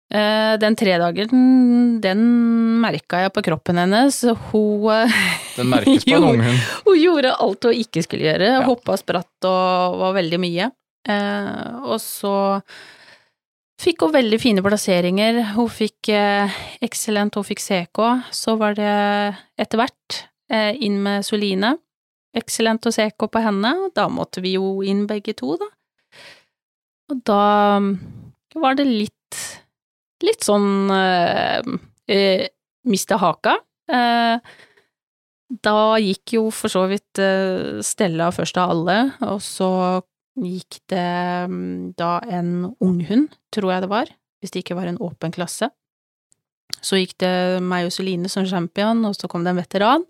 Eh, 0.09 0.55
Den 0.57 0.75
tredagen, 0.75 1.99
den 2.01 2.21
merka 2.81 3.19
jeg 3.23 3.33
på 3.35 3.43
kroppen 3.45 3.77
hennes. 3.77 4.21
Hun 4.51 4.87
eh, 4.89 5.17
den 5.57 5.69
merkes 5.69 6.05
på 6.07 6.15
en 6.17 6.29
unghund. 6.31 6.63
hun 6.87 6.97
gjorde 6.97 7.33
alt 7.35 7.67
hun 7.69 7.73
ikke 7.83 8.03
skulle 8.05 8.25
gjøre, 8.31 8.53
Ja. 8.55 8.63
hoppa 8.65 8.97
spratt 8.97 9.45
og 9.49 9.99
var 10.01 10.15
veldig 10.17 10.39
mye. 10.41 10.71
Eh, 11.09 11.75
og 11.85 11.99
så 12.03 12.37
Fikk 13.79 14.01
hun 14.03 14.11
veldig 14.11 14.37
fine 14.43 14.59
plasseringer. 14.59 15.37
Hun 15.55 15.69
fikk 15.71 16.09
Excellent, 16.83 17.37
hun 17.39 17.45
fikk 17.47 17.61
CK. 17.63 18.01
Så 18.35 18.57
var 18.59 18.73
det 18.75 18.89
etter 19.55 19.79
hvert 19.79 20.17
inn 20.83 20.97
med 21.05 21.23
Soline. 21.23 21.77
Excellent 22.35 22.83
og 22.89 22.91
CK 22.91 23.29
på 23.31 23.39
henne, 23.39 23.71
da 23.95 24.09
måtte 24.11 24.43
vi 24.43 24.57
jo 24.57 24.81
inn 24.83 25.05
begge 25.07 25.31
to, 25.39 25.55
da. 25.61 25.69
Og 27.07 27.23
da 27.23 27.39
mm, 27.79 27.87
var 28.59 28.75
det 28.75 28.85
litt 28.89 29.39
litt 30.25 30.45
sånn 30.45 30.89
eh, 30.93 31.61
eh, 32.09 32.45
miste 32.89 33.19
haka. 33.19 33.57
Eh, 33.89 34.55
da 35.65 35.79
gikk 35.97 36.35
jo 36.35 36.43
for 36.53 36.69
så 36.69 36.83
vidt 36.91 37.19
Stella 37.85 38.29
først 38.33 38.59
av 38.61 38.75
alle, 38.75 38.97
og 39.25 39.39
så 39.41 39.71
gikk 40.39 40.77
det 40.93 41.09
mm, 41.49 41.95
da 41.97 42.19
en 42.29 42.69
unghund, 42.77 43.33
tror 43.51 43.73
jeg 43.73 43.83
det 43.83 43.89
var, 43.91 44.11
hvis 44.39 44.53
det 44.53 44.61
ikke 44.61 44.77
var 44.77 44.91
en 44.91 45.01
åpen 45.01 45.33
klasse. 45.33 45.71
Så 46.85 47.01
gikk 47.01 47.17
det 47.23 47.33
meg 47.65 47.87
og 47.87 47.95
Celine 47.95 48.29
som 48.29 48.45
champion, 48.47 49.01
og 49.09 49.17
så 49.17 49.27
kom 49.27 49.43
det 49.43 49.55
en 49.55 49.59
veteran. 49.63 50.05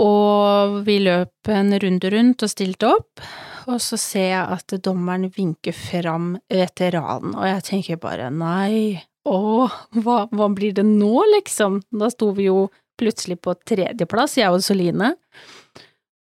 Og 0.00 0.78
vi 0.88 0.96
løp 1.04 1.50
en 1.52 1.76
runde 1.82 2.10
rundt 2.16 2.46
og 2.46 2.50
stilte 2.50 2.88
opp, 2.88 3.20
og 3.66 3.82
så 3.82 3.98
ser 4.00 4.28
jeg 4.30 4.56
at 4.56 4.74
dommeren 4.84 5.28
vinker 5.34 5.74
fram 5.76 6.34
veteranen, 6.52 7.34
og 7.34 7.46
jeg 7.48 7.66
tenker 7.66 8.00
bare 8.02 8.30
nei, 8.30 9.02
å, 9.26 9.66
hva, 10.02 10.18
hva 10.30 10.48
blir 10.54 10.76
det 10.76 10.86
nå, 10.86 11.14
liksom? 11.34 11.80
Da 11.90 12.10
sto 12.12 12.30
vi 12.36 12.46
jo 12.46 12.68
plutselig 12.96 13.40
på 13.42 13.56
tredjeplass, 13.66 14.38
jeg 14.38 14.54
og 14.54 14.62
Soline. 14.64 15.12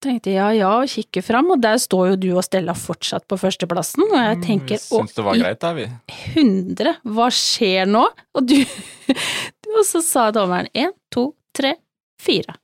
Tenkte 0.05 0.35
ja 0.35 0.51
ja, 0.53 0.71
og 0.83 0.91
kikker 0.91 1.25
fram, 1.25 1.53
og 1.55 1.61
der 1.65 1.79
står 1.81 2.11
jo 2.13 2.17
du 2.21 2.29
og 2.35 2.45
Stella 2.45 2.75
fortsatt 2.77 3.25
på 3.29 3.39
førsteplassen, 3.41 4.05
og 4.09 4.17
jeg 4.19 4.41
tenker 4.45 4.77
Vi 4.77 4.83
syns 4.83 5.17
det 5.17 5.25
var 5.25 5.39
i 5.39 5.45
greit, 5.45 5.61
da, 5.63 5.73
vi. 5.77 5.87
hundre, 6.35 6.97
hva 7.09 7.31
skjer 7.33 7.89
nå? 7.89 8.05
Og 8.37 8.49
du 8.49 8.59
Og 9.75 9.83
så 9.89 9.99
sa 10.07 10.29
dommeren 10.31 10.69
én, 10.77 10.93
to, 11.11 11.33
tre, 11.57 11.73
fire. 12.23 12.55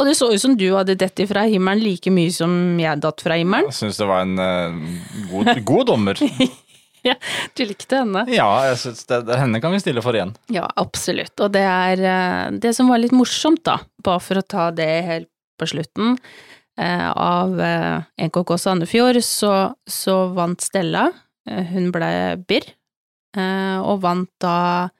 Og 0.00 0.08
det 0.08 0.16
så 0.16 0.30
ut 0.32 0.40
som 0.40 0.56
du 0.56 0.66
hadde 0.72 0.96
dett 0.96 1.20
fra 1.28 1.44
himmelen 1.44 1.84
like 1.84 2.12
mye 2.14 2.32
som 2.32 2.52
jeg 2.80 3.02
datt 3.04 3.20
fra 3.20 3.36
himmelen. 3.36 3.68
Jeg 3.68 3.82
syns 3.82 4.00
det 4.00 4.08
var 4.08 4.24
en 4.24 4.40
uh, 4.40 4.98
god, 5.28 5.52
god 5.68 5.88
dommer. 5.92 6.20
Du 7.56 7.62
likte 7.64 8.02
henne? 8.02 8.26
Ja, 8.28 8.48
jeg 8.68 8.76
synes 8.82 9.06
det, 9.08 9.22
det, 9.24 9.38
henne 9.40 9.60
kan 9.62 9.72
vi 9.72 9.78
stille 9.80 10.02
for 10.04 10.16
igjen. 10.16 10.34
Ja, 10.52 10.66
absolutt. 10.80 11.32
Og 11.40 11.48
det 11.54 11.62
er 11.64 12.02
eh, 12.04 12.58
det 12.60 12.74
som 12.76 12.90
var 12.92 13.00
litt 13.00 13.14
morsomt, 13.16 13.62
da, 13.64 13.78
bare 14.04 14.20
for 14.20 14.40
å 14.40 14.44
ta 14.44 14.66
det 14.76 14.90
helt 15.06 15.30
på 15.56 15.70
slutten, 15.70 16.18
eh, 16.76 17.08
av 17.08 17.56
NKK 18.20 18.52
Sandefjord, 18.60 19.20
så, 19.24 19.54
så 19.88 20.18
vant 20.36 20.60
Stella. 20.60 21.08
Hun 21.48 21.88
ble 21.94 22.12
birr, 22.44 22.68
eh, 23.36 23.78
og 23.80 24.04
vant 24.04 24.30
da 24.44 24.90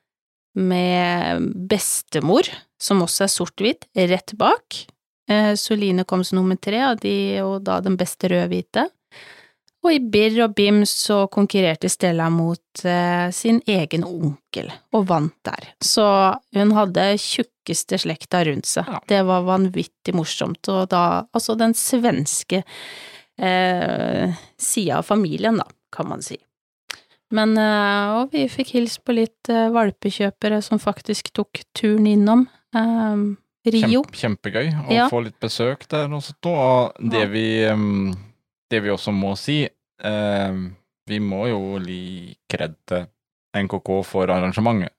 med 0.56 1.50
bestemor, 1.70 2.48
som 2.80 3.02
også 3.04 3.26
er 3.26 3.32
sort-hvit, 3.32 3.86
rett 4.10 4.34
bak. 4.40 4.84
Eh, 5.30 5.52
Soline 5.60 6.06
kom 6.08 6.24
som 6.24 6.40
nummer 6.40 6.58
tre, 6.58 6.80
og, 6.88 7.02
de, 7.04 7.14
og 7.44 7.60
da 7.66 7.80
den 7.84 7.98
beste 8.00 8.30
rød-hvite. 8.32 8.88
Og 9.80 9.94
i 9.94 10.00
Birr 10.12 10.42
og 10.44 10.54
Bim 10.58 10.82
så 10.88 11.22
konkurrerte 11.32 11.88
Stella 11.88 12.26
mot 12.32 12.82
eh, 12.84 13.30
sin 13.32 13.62
egen 13.64 14.04
onkel, 14.04 14.68
og 14.92 15.06
vant 15.08 15.36
der. 15.46 15.70
Så 15.80 16.04
hun 16.56 16.74
hadde 16.76 17.06
tjukkeste 17.20 18.00
slekta 18.02 18.42
rundt 18.48 18.68
seg. 18.68 18.90
Ja. 18.92 19.00
Det 19.08 19.22
var 19.28 19.46
vanvittig 19.48 20.16
morsomt, 20.16 20.60
og 20.68 20.90
da 20.92 21.24
altså 21.32 21.56
den 21.56 21.72
svenske 21.78 22.60
eh, 23.40 24.36
sida 24.60 25.00
av 25.00 25.08
familien, 25.08 25.62
da, 25.62 25.68
kan 25.96 26.12
man 26.12 26.24
si. 26.24 26.36
Men 27.32 27.56
eh, 27.56 28.20
og 28.20 28.34
vi 28.34 28.44
fikk 28.52 28.74
hilst 28.76 29.00
på 29.06 29.16
litt 29.16 29.48
eh, 29.48 29.70
valpekjøpere 29.72 30.60
som 30.66 30.82
faktisk 30.82 31.32
tok 31.40 31.62
turen 31.78 32.08
innom. 32.10 32.48
Eh, 32.74 33.70
Rio. 33.70 34.02
Kjempe, 34.08 34.16
kjempegøy 34.16 34.68
å 34.88 34.92
Ja. 34.94 35.08
få 35.12 35.22
litt 35.24 35.38
besøk 35.40 35.86
der 35.88 36.08
og. 36.08 36.92
Og 36.98 37.10
det 37.10 37.26
vi, 37.30 37.64
em, 37.64 38.14
det 38.70 38.82
vi 38.82 38.88
også 38.88 39.12
må 39.12 39.36
si, 39.36 39.68
em, 40.02 40.76
vi 41.06 41.18
må 41.18 41.46
jo 41.48 41.78
gi 41.84 42.36
kred 42.48 42.74
til 42.86 43.06
NKK 43.54 44.02
for 44.04 44.26
arrangementet. 44.26 44.90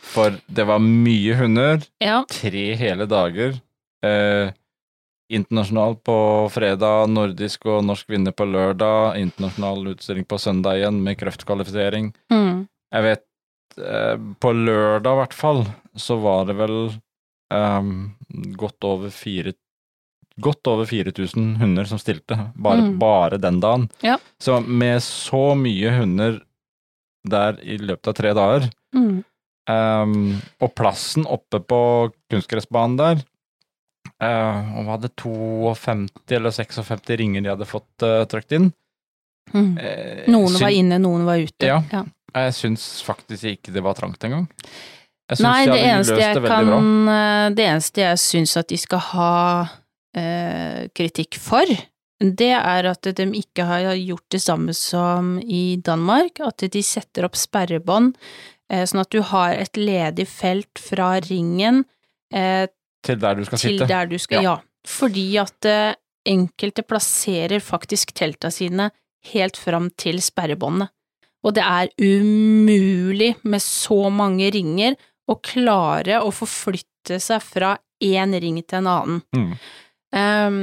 For 0.00 0.30
det 0.52 0.66
var 0.66 0.80
mye 0.80 1.34
hunder, 1.38 1.82
Ja. 2.00 2.24
tre 2.28 2.74
hele 2.76 3.06
dager. 3.06 3.60
Eh, 4.02 4.50
internasjonal 5.30 5.96
på 6.02 6.50
fredag, 6.50 7.08
nordisk 7.08 7.64
og 7.66 7.84
norsk 7.84 8.08
vinner 8.08 8.32
på 8.32 8.44
lørdag, 8.44 9.16
internasjonal 9.16 9.94
utstilling 9.94 10.26
på 10.26 10.36
søndag 10.38 10.76
igjen 10.82 11.00
med 11.02 11.16
kreftkvalifisering. 11.18 12.12
Mm. 12.30 12.68
Jeg 12.92 13.02
vet 13.02 13.24
eh, 13.78 14.16
På 14.40 14.52
lørdag, 14.52 15.12
i 15.14 15.20
hvert 15.22 15.32
fall, 15.34 15.64
så 15.96 16.16
var 16.22 16.44
det 16.48 16.56
vel 16.58 16.78
um, 17.54 18.14
godt 18.58 18.84
over 18.84 19.10
fire 19.14 19.52
Godt 20.42 20.66
over 20.66 20.82
4000 20.90 21.52
hunder 21.60 21.84
som 21.86 21.98
stilte, 22.02 22.34
bare, 22.58 22.80
Mm. 22.82 22.98
bare 22.98 23.36
den 23.38 23.60
dagen. 23.62 23.84
Ja. 24.02 24.16
Så 24.42 24.56
med 24.66 24.98
så 25.06 25.54
mye 25.54 25.92
hunder 25.94 26.40
der 27.24 27.60
i 27.62 27.76
løpet 27.78 28.08
av 28.10 28.14
tre 28.18 28.32
dager, 28.34 28.66
Mm. 28.92 29.22
um, 29.70 30.40
og 30.60 30.74
plassen 30.74 31.24
oppe 31.30 31.60
på 31.62 31.78
kunstgressbanen 32.30 32.96
der 32.98 33.22
uh, 34.22 34.78
Og 34.80 34.84
var 34.86 34.98
det 34.98 35.14
52 35.16 36.34
eller 36.34 36.50
56 36.50 37.16
ringer 37.16 37.40
de 37.42 37.48
hadde 37.54 37.66
fått 37.70 38.02
uh, 38.02 38.24
trykt 38.26 38.52
inn? 38.58 38.72
Mm. 39.54 39.78
Eh, 39.78 40.26
Noen 40.32 40.58
var 40.58 40.70
inne, 40.74 40.98
noen 40.98 41.24
var 41.28 41.38
ute. 41.38 41.66
Ja. 41.68 41.78
ja. 41.92 42.02
Jeg 42.34 42.54
syns 42.58 43.02
faktisk 43.06 43.44
ikke 43.44 43.72
det 43.72 43.82
var 43.84 43.94
trangt 43.94 44.24
engang. 44.26 44.48
Nei, 45.40 45.64
de 45.64 45.72
det 45.72 45.80
eneste 45.88 46.18
jeg 46.20 46.36
det 46.36 46.50
kan 46.50 47.08
eh, 47.08 47.46
Det 47.56 47.64
eneste 47.64 48.02
jeg 48.02 48.20
syns 48.20 48.56
at 48.60 48.68
de 48.68 48.76
skal 48.76 49.00
ha 49.14 49.36
eh, 50.16 50.84
kritikk 50.92 51.38
for, 51.40 51.70
det 52.20 52.52
er 52.54 52.88
at 52.88 53.08
de 53.18 53.26
ikke 53.36 53.66
har 53.66 53.88
gjort 53.98 54.26
det 54.32 54.40
samme 54.44 54.74
som 54.76 55.36
i 55.40 55.76
Danmark, 55.82 56.40
at 56.44 56.62
de 56.70 56.82
setter 56.84 57.26
opp 57.26 57.36
sperrebånd, 57.36 58.14
eh, 58.70 58.84
sånn 58.86 59.02
at 59.02 59.10
du 59.10 59.20
har 59.32 59.56
et 59.56 59.76
ledig 59.76 60.28
felt 60.30 60.80
fra 60.80 61.16
ringen 61.24 61.84
eh, 62.32 62.68
Til 63.04 63.20
der 63.20 63.36
du 63.36 63.44
skal 63.44 63.60
til 63.60 63.78
sitte. 63.78 63.88
der 63.90 64.08
du 64.08 64.18
skal, 64.18 64.44
ja. 64.46 64.58
Fordi 64.86 65.26
at 65.40 65.68
eh, 65.68 65.96
enkelte 66.28 66.84
plasserer 66.86 67.60
faktisk 67.60 68.14
telta 68.16 68.52
sine 68.52 68.90
helt 69.32 69.56
fram 69.56 69.90
til 69.96 70.20
sperrebåndet. 70.22 70.92
Og 71.44 71.52
det 71.56 71.64
er 71.64 71.90
umulig 72.00 73.34
med 73.44 73.60
så 73.60 74.08
mange 74.08 74.48
ringer 74.54 74.96
å 75.30 75.36
klare 75.40 76.20
å 76.22 76.30
forflytte 76.34 77.18
seg 77.22 77.42
fra 77.44 77.74
én 78.04 78.34
ring 78.40 78.60
til 78.62 78.82
en 78.82 78.90
annen. 78.90 79.22
Mm. 79.36 79.50
Um, 80.14 80.58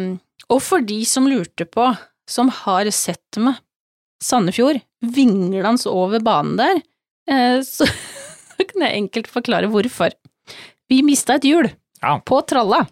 og 0.52 0.62
for 0.64 0.84
de 0.86 1.00
som 1.08 1.28
lurte 1.30 1.66
på, 1.70 1.88
som 2.30 2.50
har 2.64 2.90
sett 2.96 3.40
meg, 3.42 3.60
Sandefjord, 4.22 4.78
vinglende 5.02 5.90
over 5.90 6.22
banen 6.22 6.58
der, 6.60 6.82
eh, 7.28 7.62
så 7.66 7.88
kan 8.62 8.84
jeg 8.86 9.00
enkelt 9.00 9.30
forklare 9.34 9.70
hvorfor. 9.72 10.14
Vi 10.92 11.02
mista 11.06 11.40
et 11.40 11.48
hjul 11.48 11.72
Ja. 12.02 12.20
på 12.26 12.42
tralla. 12.46 12.84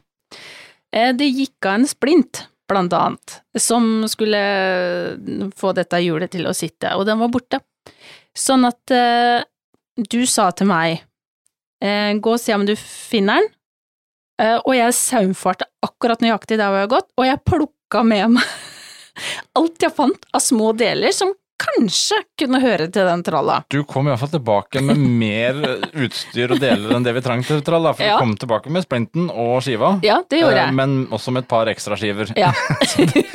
Eh, 0.92 1.12
Det 1.14 1.28
gikk 1.30 1.66
av 1.70 1.76
en 1.80 1.88
splint, 1.88 2.48
blant 2.70 2.94
annet, 2.94 3.40
som 3.58 4.06
skulle 4.10 4.40
få 5.58 5.74
dette 5.78 6.02
hjulet 6.02 6.32
til 6.34 6.46
å 6.50 6.54
sitte, 6.54 6.96
og 6.98 7.06
den 7.06 7.20
var 7.22 7.30
borte. 7.34 7.60
Sånn 8.38 8.66
at 8.68 8.92
eh, 8.94 9.44
du 10.10 10.26
sa 10.30 10.50
til 10.52 10.70
meg, 10.70 11.00
eh, 11.02 11.06
gå 11.82 12.34
og 12.36 12.42
se 12.42 12.56
om 12.56 12.66
du 12.68 12.74
finner 12.76 13.40
den, 13.40 13.52
eh, 14.42 14.58
og 14.60 14.74
jeg 14.76 14.96
saumfarte 14.98 15.70
akkurat 15.86 16.24
nøyaktig 16.24 16.58
der 16.60 16.68
hvor 16.72 16.82
jeg 16.82 16.88
har 16.90 16.96
gått, 16.98 17.12
og 17.18 17.28
jeg 17.28 17.44
plukka 17.48 18.04
med 18.08 18.36
meg 18.38 18.56
alt 19.60 19.86
jeg 19.86 19.96
fant 19.96 20.28
av 20.36 20.44
små 20.44 20.74
deler 20.78 21.16
som 21.16 21.32
kanskje 21.60 22.16
kunne 22.40 22.62
høre 22.64 22.86
til 22.88 23.04
den 23.04 23.24
tralla. 23.28 23.58
Du 23.72 23.82
kom 23.88 24.08
iallfall 24.08 24.32
tilbake 24.32 24.80
med 24.86 25.02
mer 25.24 25.58
utstyr 25.92 26.54
og 26.56 26.62
deler 26.64 26.96
enn 26.96 27.04
det 27.04 27.14
vi 27.18 27.24
trengte, 27.26 27.60
Tralla, 27.68 27.92
for 27.98 28.06
Ja. 28.08 28.16
du 28.16 28.24
kom 28.24 28.36
tilbake 28.40 28.72
med 28.72 28.86
splinten 28.86 29.28
og 29.30 29.60
skiva. 29.66 29.98
Ja, 30.06 30.22
det 30.30 30.40
gjorde 30.40 30.56
eh, 30.56 30.66
jeg. 30.70 30.78
Men 30.80 30.96
også 31.12 31.36
med 31.36 31.44
et 31.44 31.52
par 31.52 31.68
ekstraskiver. 31.72 32.32
Ja. 32.40 32.54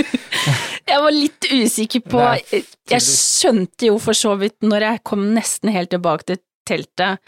jeg 0.91 1.03
var 1.05 1.13
litt 1.13 1.51
usikker 1.53 2.05
på 2.09 2.25
Jeg 2.55 3.05
skjønte 3.05 3.93
jo 3.93 4.01
for 4.03 4.17
så 4.17 4.35
vidt 4.41 4.65
når 4.65 4.89
jeg 4.89 5.05
kom 5.05 5.29
nesten 5.37 5.73
helt 5.77 5.93
tilbake 5.93 6.33
til 6.33 6.41
teltet 6.65 7.21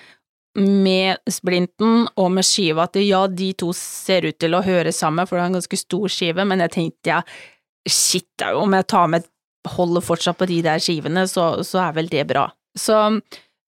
med 0.57 1.19
splinten 1.31 2.07
og 2.17 2.31
med 2.33 2.47
skiva, 2.47 2.87
at 2.89 2.97
ja, 3.03 3.27
de 3.29 3.51
to 3.59 3.73
ser 3.77 4.25
ut 4.29 4.39
til 4.41 4.57
å 4.57 4.63
høre 4.65 4.93
sammen, 4.95 5.27
for 5.29 5.37
det 5.37 5.45
er 5.45 5.51
en 5.53 5.59
ganske 5.59 5.79
stor 5.81 6.09
skive, 6.13 6.47
men 6.49 6.63
jeg 6.65 6.73
tenkte 6.77 7.13
ja, 7.13 7.21
shit, 7.89 8.31
om 8.55 8.73
jeg 8.77 8.87
tar 8.91 9.11
med 9.13 9.27
holder 9.67 10.05
fortsatt 10.05 10.39
på 10.39 10.47
de 10.49 10.61
der 10.63 10.79
skivene, 10.83 11.27
så, 11.29 11.63
så 11.67 11.81
er 11.89 11.95
vel 11.97 12.09
det 12.11 12.25
bra. 12.31 12.47
Så 12.79 12.97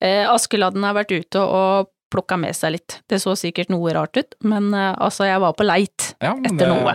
eh, 0.05 0.25
Askeladden 0.31 0.85
har 0.87 0.95
vært 0.97 1.11
ute 1.17 1.43
og 1.43 1.91
plukka 2.13 2.39
med 2.41 2.57
seg 2.57 2.77
litt. 2.77 3.01
Det 3.11 3.19
så 3.21 3.35
sikkert 3.37 3.73
noe 3.73 3.93
rart 3.97 4.17
ut, 4.17 4.37
men 4.47 4.71
eh, 4.73 4.93
altså, 4.95 5.27
jeg 5.29 5.43
var 5.43 5.57
på 5.59 5.67
leit, 5.67 6.13
Ja, 6.23 6.37
etter 6.39 6.55
Etter 6.55 6.73
noe. 6.73 6.95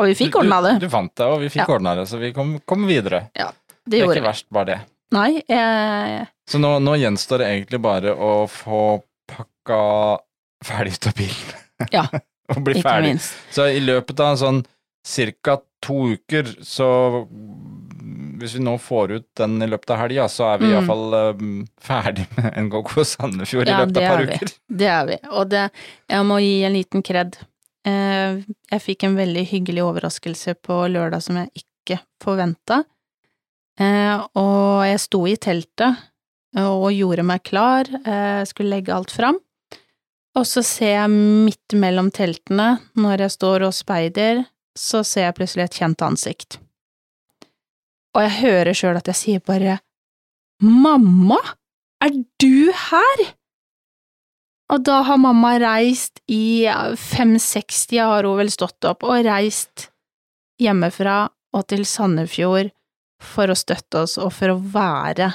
Og 0.00 0.08
vi 0.08 0.14
fikk 0.16 0.38
ordna 0.40 0.60
det. 0.64 0.76
Du, 0.80 0.86
du 0.86 0.92
fant 0.92 1.12
det, 1.16 1.26
og 1.28 1.40
vi 1.42 1.50
fikk 1.52 1.66
Ja. 1.66 1.74
ordna 1.74 1.96
det, 1.98 2.06
så 2.08 2.20
vi 2.20 2.30
kom, 2.36 2.54
kom 2.68 2.86
videre. 2.88 3.26
Det 3.34 3.48
Det 3.84 4.00
er 4.00 4.12
ikke 4.14 4.24
verst, 4.28 4.46
bare 4.52 4.68
det. 4.70 4.78
Nei, 5.12 5.42
jeg 5.48 6.26
Så 6.52 6.60
nå, 6.60 6.74
nå 6.84 6.94
gjenstår 7.00 7.40
det 7.42 7.48
egentlig 7.54 7.80
bare 7.84 8.12
å 8.12 8.32
få 8.50 8.82
pakka 9.32 9.78
ferdig 10.66 10.98
ut 10.98 11.06
av 11.08 11.14
bilen. 11.16 11.56
Ja, 11.94 12.04
og 12.52 12.62
bli 12.66 12.76
ikke 12.78 12.84
ferdig. 12.90 13.14
minst. 13.16 13.38
Så 13.54 13.66
i 13.72 13.80
løpet 13.80 14.20
av 14.20 14.36
sånn 14.40 14.60
cirka 15.02 15.56
to 15.82 15.96
uker, 16.12 16.50
så 16.62 16.86
hvis 18.42 18.52
vi 18.58 18.62
nå 18.62 18.74
får 18.82 19.14
ut 19.16 19.26
den 19.38 19.56
i 19.64 19.66
løpet 19.70 19.90
av 19.94 19.98
helga, 20.04 20.28
så 20.30 20.50
er 20.52 20.60
vi 20.60 20.68
Mm. 20.68 20.74
iallfall 20.76 21.16
um, 21.38 21.48
ferdig 21.82 22.26
med 22.36 22.56
NGK 22.68 22.92
Sandefjord 23.06 23.70
Ja, 23.70 23.80
i 23.80 23.86
løpet 23.86 23.96
av 23.96 24.02
et 24.02 24.10
par 24.12 24.22
vi. 24.22 24.36
uker. 24.36 24.52
Det 24.82 24.88
er 24.92 25.06
vi. 25.10 25.16
Og 25.32 25.48
det, 25.50 25.64
jeg 26.10 26.28
må 26.28 26.38
gi 26.42 26.52
en 26.68 26.76
liten 26.76 27.02
kred. 27.06 27.38
Eh, 27.86 28.42
Jeg 28.70 28.80
fikk 28.84 29.04
en 29.08 29.16
veldig 29.18 29.44
hyggelig 29.50 29.82
overraskelse 29.88 30.54
på 30.62 30.80
lørdag 30.92 31.22
som 31.22 31.38
jeg 31.40 31.64
ikke 31.64 31.98
forventa. 32.22 32.82
Og 33.80 34.84
jeg 34.86 35.00
sto 35.02 35.22
i 35.26 35.34
teltet 35.40 35.88
eh, 35.88 36.00
og 36.60 36.90
gjorde 36.92 37.24
meg 37.24 37.42
klar, 37.48 37.88
eh, 38.04 38.42
skulle 38.48 38.74
legge 38.74 38.94
alt 38.94 39.10
fram. 39.10 39.38
Og 40.36 40.46
så 40.48 40.62
ser 40.64 40.94
jeg 40.96 41.12
midt 41.12 41.76
mellom 41.76 42.10
teltene, 42.10 42.80
når 42.96 43.26
jeg 43.26 43.36
står 43.36 43.66
og 43.68 43.76
speider, 43.76 44.44
så 44.76 45.02
ser 45.04 45.28
jeg 45.28 45.36
plutselig 45.36 45.64
et 45.66 45.78
kjent 45.82 46.04
ansikt. 46.04 46.58
Og 48.16 48.24
jeg 48.24 48.38
hører 48.40 48.76
sjøl 48.76 48.96
at 49.00 49.08
jeg 49.08 49.18
sier 49.18 49.44
bare 49.44 49.80
Mamma, 50.62 51.40
er 52.02 52.14
du 52.40 52.70
her? 52.70 53.22
Og 54.72 54.84
da 54.86 55.02
har 55.04 55.18
mamma 55.20 55.56
reist 55.60 56.22
i 56.30 56.64
560, 56.70 57.98
har 57.98 58.24
hun 58.24 58.38
vel 58.38 58.52
stått 58.52 58.86
opp, 58.88 59.02
og 59.04 59.26
reist 59.26 59.88
hjemmefra 60.62 61.26
og 61.52 61.66
til 61.68 61.82
Sandefjord 61.88 62.70
for 63.22 63.50
å 63.52 63.58
støtte 63.58 64.04
oss 64.06 64.16
og 64.22 64.30
for 64.34 64.54
å 64.54 64.60
være 64.72 65.32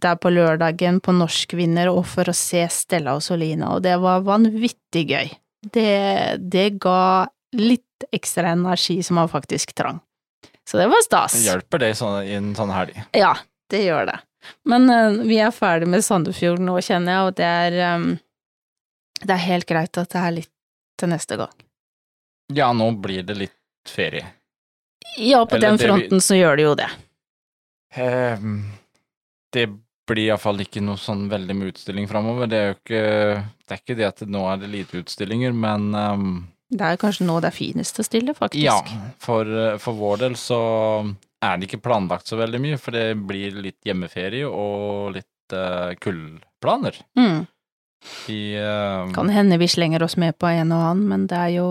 der 0.00 0.16
på 0.16 0.30
lørdagen 0.32 1.00
på 1.04 1.12
Norskvinner 1.14 1.90
og 1.92 2.04
for 2.08 2.30
å 2.30 2.34
se 2.36 2.64
Stella 2.72 3.16
og 3.18 3.22
Solina, 3.24 3.74
og 3.76 3.82
det 3.84 3.98
var 4.02 4.24
vanvittig 4.26 5.04
gøy. 5.10 5.30
Det, 5.62 6.38
det 6.40 6.68
ga 6.82 7.28
litt 7.54 8.06
ekstra 8.10 8.54
energi 8.56 8.98
som 9.04 9.20
man 9.20 9.30
faktisk 9.30 9.74
trang. 9.78 10.00
Så 10.68 10.78
det 10.78 10.88
var 10.90 11.02
stas. 11.04 11.36
Hjelper 11.44 11.82
det 11.82 11.92
i 11.92 12.34
en 12.38 12.52
sånn 12.56 12.72
helg? 12.72 12.98
Ja, 13.16 13.34
det 13.70 13.84
gjør 13.84 14.08
det. 14.10 14.18
Men 14.66 14.88
uh, 14.90 15.22
vi 15.26 15.38
er 15.42 15.54
ferdig 15.54 15.86
med 15.90 16.02
Sandefjord 16.04 16.62
nå, 16.62 16.74
kjenner 16.82 17.14
jeg, 17.14 17.26
og 17.28 17.36
det 17.38 17.46
er 17.46 17.76
um, 17.94 18.06
Det 19.22 19.36
er 19.36 19.44
helt 19.44 19.68
greit 19.68 19.98
at 20.00 20.10
det 20.10 20.18
er 20.22 20.34
litt 20.40 20.50
til 20.98 21.12
neste 21.12 21.38
gang. 21.38 21.52
Ja, 22.52 22.72
nå 22.74 22.90
blir 22.98 23.22
det 23.26 23.36
litt 23.38 23.88
ferie. 23.88 24.26
Ja, 25.18 25.44
på 25.46 25.56
Eller 25.56 25.74
den 25.76 25.78
fronten 25.78 26.18
vi- 26.18 26.26
så 26.26 26.34
gjør 26.38 26.56
det 26.56 26.66
jo 26.66 26.74
det. 26.78 26.90
Um, 27.96 28.72
det 29.52 29.68
blir 30.08 30.28
iallfall 30.28 30.62
ikke 30.64 30.82
noe 30.84 31.00
sånn 31.00 31.26
veldig 31.30 31.56
med 31.56 31.72
utstilling 31.72 32.08
framover. 32.10 32.50
Det 32.50 32.58
er 32.58 32.70
jo 32.70 32.78
ikke 32.78 33.04
Det 33.62 33.76
er 33.76 33.82
ikke 33.82 33.98
det 33.98 34.08
at 34.08 34.24
nå 34.28 34.46
er 34.50 34.62
det 34.62 34.72
lite 34.72 35.02
utstillinger, 35.02 35.54
men 35.54 35.92
um, 35.94 36.32
Det 36.72 36.88
er 36.88 37.00
kanskje 37.00 37.28
nå 37.28 37.38
det 37.40 37.52
er 37.52 37.56
finest 37.56 38.00
å 38.00 38.06
stille, 38.06 38.34
faktisk. 38.34 38.64
ja, 38.64 38.78
for, 39.22 39.46
eh, 39.46 39.78
for 39.80 39.96
vår 39.96 40.24
del 40.24 40.36
så 40.40 40.60
er 41.42 41.58
det 41.58 41.68
ikke 41.68 41.82
planlagt 41.84 42.30
så 42.30 42.38
veldig 42.40 42.60
mye, 42.62 42.78
for 42.80 42.94
det 42.96 43.16
blir 43.18 43.56
litt 43.60 43.80
hjemmeferie 43.84 44.46
og 44.46 45.16
litt 45.16 45.56
uh, 45.56 45.92
kullplaner. 46.00 47.00
Mm. 47.18 47.42
I, 48.28 48.40
uh, 48.58 49.12
Kan 49.14 49.30
hende 49.30 49.58
vi 49.58 49.68
slenger 49.68 50.02
oss 50.02 50.16
med 50.16 50.38
på 50.38 50.48
en 50.50 50.72
og 50.74 50.84
annen, 50.88 51.02
men 51.10 51.26
det 51.30 51.38
er 51.38 51.52
jo 51.56 51.68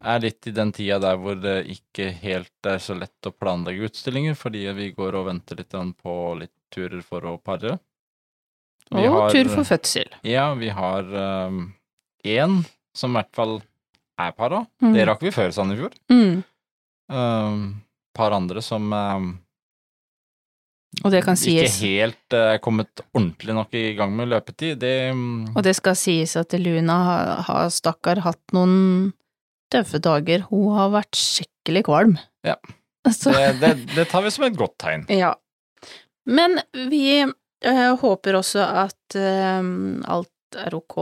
er 0.00 0.22
litt 0.22 0.48
i 0.48 0.54
den 0.56 0.72
tida 0.72 1.00
der 1.02 1.18
hvor 1.20 1.36
det 1.40 1.58
ikke 1.72 2.10
helt 2.22 2.68
er 2.68 2.80
så 2.80 2.96
lett 2.96 3.28
å 3.28 3.34
planlegge 3.34 3.90
utstillinger, 3.90 4.38
fordi 4.38 4.64
vi 4.76 4.92
går 4.96 5.18
og 5.18 5.28
venter 5.28 5.60
litt 5.60 5.76
på 6.02 6.14
litt 6.40 6.54
turer 6.74 7.02
for 7.04 7.20
å 7.28 7.36
pare. 7.42 7.78
Vi 8.90 9.04
Og 9.06 9.12
har- 9.12 9.32
tur 9.34 9.48
for 9.52 9.64
fødsel. 9.68 10.08
Ja, 10.24 10.54
vi 10.54 10.68
har 10.72 11.02
én 12.24 12.64
som 12.96 13.12
i 13.12 13.20
hvert 13.20 13.34
fall 13.36 13.58
er 14.18 14.32
para. 14.32 14.62
Mm. 14.82 14.94
Det 14.94 15.04
rakk 15.06 15.20
vi 15.22 15.30
før 15.34 15.52
Sandefjord. 15.54 15.94
Mm. 16.10 16.42
Um, 17.08 17.60
par 18.16 18.32
andre 18.36 18.60
som 18.64 18.92
um, 18.92 19.28
Og 21.04 21.12
det 21.12 21.22
kan 21.24 21.36
ikke 21.38 21.68
helt 21.84 22.34
er 22.36 22.58
kommet 22.64 23.00
ordentlig 23.14 23.54
nok 23.54 23.76
i 23.78 23.84
gang 23.96 24.14
med 24.16 24.28
løpetid. 24.32 24.78
Det 24.82 25.10
um, 25.12 25.46
Og 25.54 25.62
det 25.62 25.76
skal 25.78 25.94
sies 25.96 26.34
at 26.40 26.52
Luna 26.58 26.96
har, 27.06 27.30
har 27.48 27.68
stakkar 27.70 28.20
hatt 28.24 28.40
noen 28.56 29.12
tøffe 29.72 30.00
dager. 30.02 30.46
Hun 30.50 30.72
har 30.76 30.90
vært 30.96 31.14
skikkelig 31.20 31.84
kvalm. 31.90 32.16
Ja. 32.44 32.56
Det, 33.08 33.60
det, 33.62 33.68
det 33.94 34.04
tar 34.10 34.20
vi 34.24 34.30
som 34.34 34.44
et 34.44 34.56
godt 34.58 34.74
tegn. 34.82 35.06
ja. 35.08 35.34
Men 36.28 36.58
vi 36.90 37.20
eh, 37.22 37.92
håper 38.02 38.38
også 38.38 38.64
at 38.84 39.16
eh, 39.18 39.68
alt 40.12 40.58
er 40.58 40.76
ok 40.76 40.96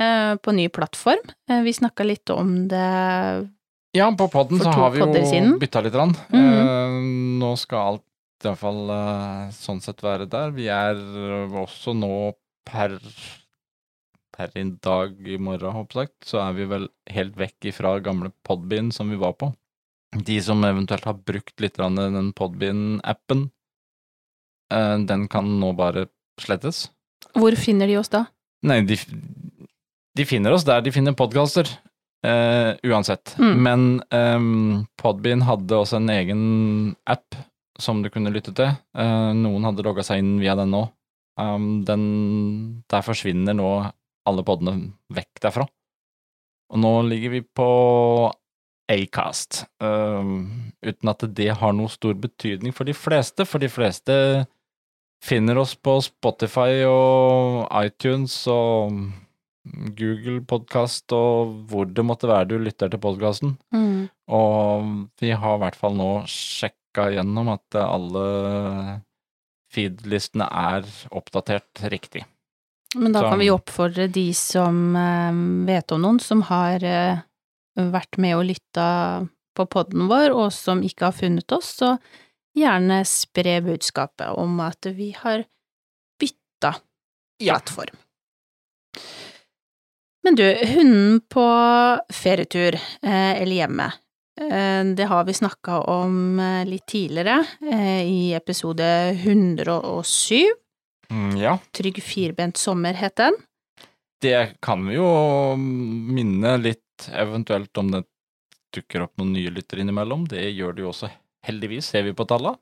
eh, 0.00 0.34
på 0.38 0.54
ny 0.54 0.68
plattform. 0.74 1.22
Vi 1.66 1.74
snakka 1.74 2.06
litt 2.06 2.30
om 2.34 2.68
det 2.70 2.86
Ja, 3.96 4.10
på 4.14 4.28
podden 4.30 4.62
så 4.62 4.70
har 4.74 4.94
vi 4.94 5.02
jo 5.02 5.08
bytta 5.58 5.82
litt. 5.82 5.98
Rann. 5.98 6.14
Mhm. 6.30 6.46
Eh, 6.62 6.98
nå 7.42 7.54
skal 7.58 7.94
alt 7.94 8.04
i 8.38 8.46
hvert 8.46 8.60
fall 8.60 8.90
sånn 9.50 9.80
sett 9.82 10.02
være 10.04 10.28
der. 10.30 10.52
Vi 10.54 10.68
er 10.70 10.98
også 11.58 11.96
nå 11.98 12.30
per 12.68 12.94
per 14.38 14.52
i 14.54 14.62
dag 14.78 15.16
i 15.26 15.36
morgen, 15.42 15.74
håper 15.74 16.04
så 16.22 16.38
er 16.44 16.52
vi 16.54 16.66
vel 16.70 16.86
helt 17.10 17.34
vekk 17.34 17.72
ifra 17.72 17.96
gamle 17.98 18.30
Podbean 18.46 18.92
som 18.94 19.10
vi 19.10 19.18
var 19.18 19.34
på. 19.34 19.50
De 20.14 20.38
som 20.40 20.62
eventuelt 20.64 21.04
har 21.04 21.18
brukt 21.26 21.58
litt 21.60 21.80
den 22.14 22.30
Podbean-appen, 22.38 23.48
den 24.68 25.22
kan 25.32 25.46
nå 25.60 25.72
bare 25.76 26.06
slettes. 26.40 26.86
Hvor 27.32 27.54
finner 27.56 27.88
de 27.88 27.96
oss 28.00 28.10
da? 28.12 28.26
Nei, 28.68 28.82
de, 28.84 28.98
de 30.18 30.26
finner 30.28 30.52
oss 30.52 30.66
der 30.68 30.82
de 30.84 30.92
finner 30.92 31.16
podkaster, 31.16 31.70
Uh, 32.26 32.74
uansett. 32.82 33.36
Mm. 33.38 33.62
Men 33.62 33.82
um, 34.10 34.86
Podbean 34.98 35.44
hadde 35.46 35.76
også 35.78 36.00
en 36.00 36.10
egen 36.10 36.40
app 37.06 37.36
som 37.78 38.00
du 38.02 38.10
kunne 38.10 38.32
lytte 38.34 38.50
til. 38.58 38.72
Uh, 38.98 39.30
noen 39.38 39.68
hadde 39.68 39.84
logga 39.86 40.02
seg 40.06 40.24
inn 40.24 40.32
via 40.42 40.56
den 40.58 40.72
nå. 40.74 40.82
Um, 41.38 41.84
den, 41.86 42.02
der 42.90 43.06
forsvinner 43.06 43.54
nå 43.54 43.70
alle 44.26 44.44
podene 44.46 44.96
vekk 45.14 45.44
derfra. 45.44 45.68
Og 46.74 46.82
nå 46.82 46.92
ligger 47.06 47.36
vi 47.36 47.44
på 47.46 47.68
Acast, 48.90 49.62
um, 49.84 50.72
uten 50.82 51.10
at 51.12 51.22
det 51.38 51.52
har 51.60 51.74
noe 51.76 51.92
stor 51.92 52.16
betydning 52.18 52.74
for 52.74 52.88
de 52.88 52.96
fleste, 52.96 53.46
for 53.46 53.62
de 53.62 53.70
fleste 53.70 54.14
finner 55.24 55.58
oss 55.58 55.74
på 55.74 55.98
Spotify 56.04 56.84
og 56.88 57.66
iTunes 57.84 58.34
og 58.52 58.94
Google 59.98 60.40
podkast 60.48 61.12
og 61.12 61.50
hvor 61.68 61.88
det 61.90 62.04
måtte 62.06 62.30
være 62.30 62.48
du 62.52 62.56
lytter 62.62 62.88
til 62.92 63.02
podkasten. 63.02 63.56
Mm. 63.74 64.08
Og 64.32 64.88
vi 65.20 65.32
har 65.34 65.58
i 65.58 65.62
hvert 65.64 65.76
fall 65.78 65.96
nå 65.98 66.10
sjekka 66.30 67.10
gjennom 67.16 67.50
at 67.52 67.76
alle 67.82 68.24
feed-listene 69.74 70.46
er 70.48 70.86
oppdatert 71.12 71.82
riktig. 71.92 72.24
Men 72.96 73.12
da 73.12 73.20
Så- 73.20 73.30
kan 73.30 73.38
vi 73.38 73.50
oppfordre 73.50 74.10
de 74.10 74.32
som 74.32 74.96
eh, 74.96 75.32
vet 75.66 75.92
om 75.92 76.00
noen 76.00 76.20
som 76.20 76.40
har 76.42 76.82
eh, 76.82 77.20
vært 77.76 78.16
med 78.16 78.36
og 78.36 78.46
lytta 78.46 79.28
på 79.54 79.66
podden 79.68 80.08
vår, 80.08 80.30
og 80.32 80.52
som 80.52 80.80
ikke 80.82 81.04
har 81.10 81.12
funnet 81.12 81.52
oss, 81.52 81.76
så 81.76 81.98
gjerne 82.58 83.02
spre 83.08 83.58
budskapet 83.64 84.34
om 84.38 84.60
at 84.64 84.90
vi 84.96 85.12
har 85.16 85.44
bytta 86.20 86.74
plattform. 87.38 87.96
Men 90.28 90.36
du, 90.36 90.44
hunden 90.74 91.20
på 91.28 91.44
ferietur, 92.12 92.74
eh, 93.02 93.42
eller 93.42 93.56
hjemme, 93.56 93.92
eh, 94.40 94.84
det 94.84 95.06
har 95.08 95.24
vi 95.24 95.34
snakka 95.34 95.80
om 95.88 96.40
eh, 96.40 96.64
litt 96.68 96.86
tidligere, 96.86 97.44
i 98.04 98.34
episode 98.36 98.84
107. 99.14 100.50
Mm, 101.10 101.36
ja, 101.40 101.54
Trygg 101.72 102.02
firbent 102.04 102.60
sommer 102.60 102.92
het 102.94 103.16
den. 103.16 103.38
det 104.20 104.60
kan 104.60 104.82
vi 104.86 104.98
jo 104.98 105.08
minne 105.56 106.56
litt 106.58 107.08
eventuelt 107.14 107.78
om 107.78 107.92
det 107.92 108.02
dukker 108.74 109.06
opp 109.06 109.14
noen 109.16 109.32
nye 109.32 109.52
lyttere 109.54 109.80
innimellom. 109.80 110.26
Det 110.28 110.42
gjør 110.50 110.74
det 110.74 110.82
jo 110.82 110.90
også, 110.90 111.08
heldigvis, 111.46 111.90
ser 111.92 112.06
vi 112.06 112.14
på 112.16 112.26
tallene, 112.28 112.58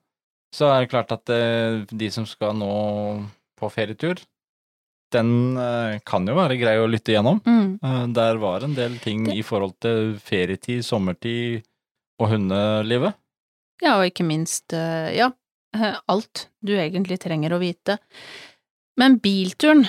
Så 0.54 0.68
er 0.70 0.84
det 0.84 0.90
klart 0.92 1.12
at 1.12 1.28
eh, 1.28 1.82
de 1.90 2.08
som 2.10 2.26
skal 2.26 2.54
nå 2.56 2.70
på 3.58 3.70
ferietur, 3.72 4.20
den 5.12 5.56
eh, 5.58 5.98
kan 6.06 6.26
jo 6.26 6.36
være 6.36 6.58
grei 6.60 6.76
å 6.78 6.88
lytte 6.88 7.12
gjennom. 7.12 7.40
Mm. 7.44 7.78
Eh, 7.82 8.06
Der 8.14 8.38
var 8.42 8.64
en 8.64 8.74
del 8.74 8.98
ting 9.02 9.26
i 9.32 9.42
forhold 9.42 9.76
til 9.80 10.16
ferietid, 10.22 10.84
sommertid 10.86 11.64
og 12.20 12.30
hundelivet. 12.32 13.18
Ja, 13.82 13.98
og 13.98 14.06
ikke 14.08 14.24
minst, 14.24 14.72
ja, 14.72 15.28
alt 16.08 16.46
du 16.64 16.72
egentlig 16.78 17.18
trenger 17.20 17.52
å 17.52 17.60
vite. 17.60 17.98
Men 18.96 19.18
bilturen, 19.20 19.84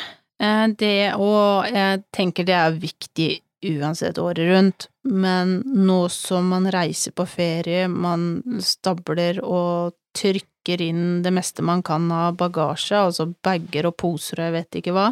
det 0.76 1.14
og 1.16 1.70
jeg 1.72 2.02
tenker 2.12 2.44
det 2.44 2.58
er 2.58 2.76
viktig 2.76 3.30
uansett 3.66 4.18
året 4.22 4.46
rundt, 4.52 4.88
men 5.10 5.62
nå 5.66 6.04
som 6.14 6.48
man 6.54 6.68
reiser 6.72 7.12
på 7.18 7.26
ferie, 7.30 7.88
man 7.90 8.60
stabler 8.62 9.40
og 9.44 9.96
trykker 10.18 10.82
inn 10.84 11.22
det 11.24 11.32
meste 11.34 11.64
man 11.66 11.82
kan 11.86 12.06
av 12.12 12.36
bagasje, 12.38 12.98
altså 12.98 13.30
bager 13.46 13.88
og 13.90 13.96
poser 13.98 14.42
og 14.42 14.46
jeg 14.50 14.56
vet 14.60 14.80
ikke 14.82 14.94
hva. 14.98 15.08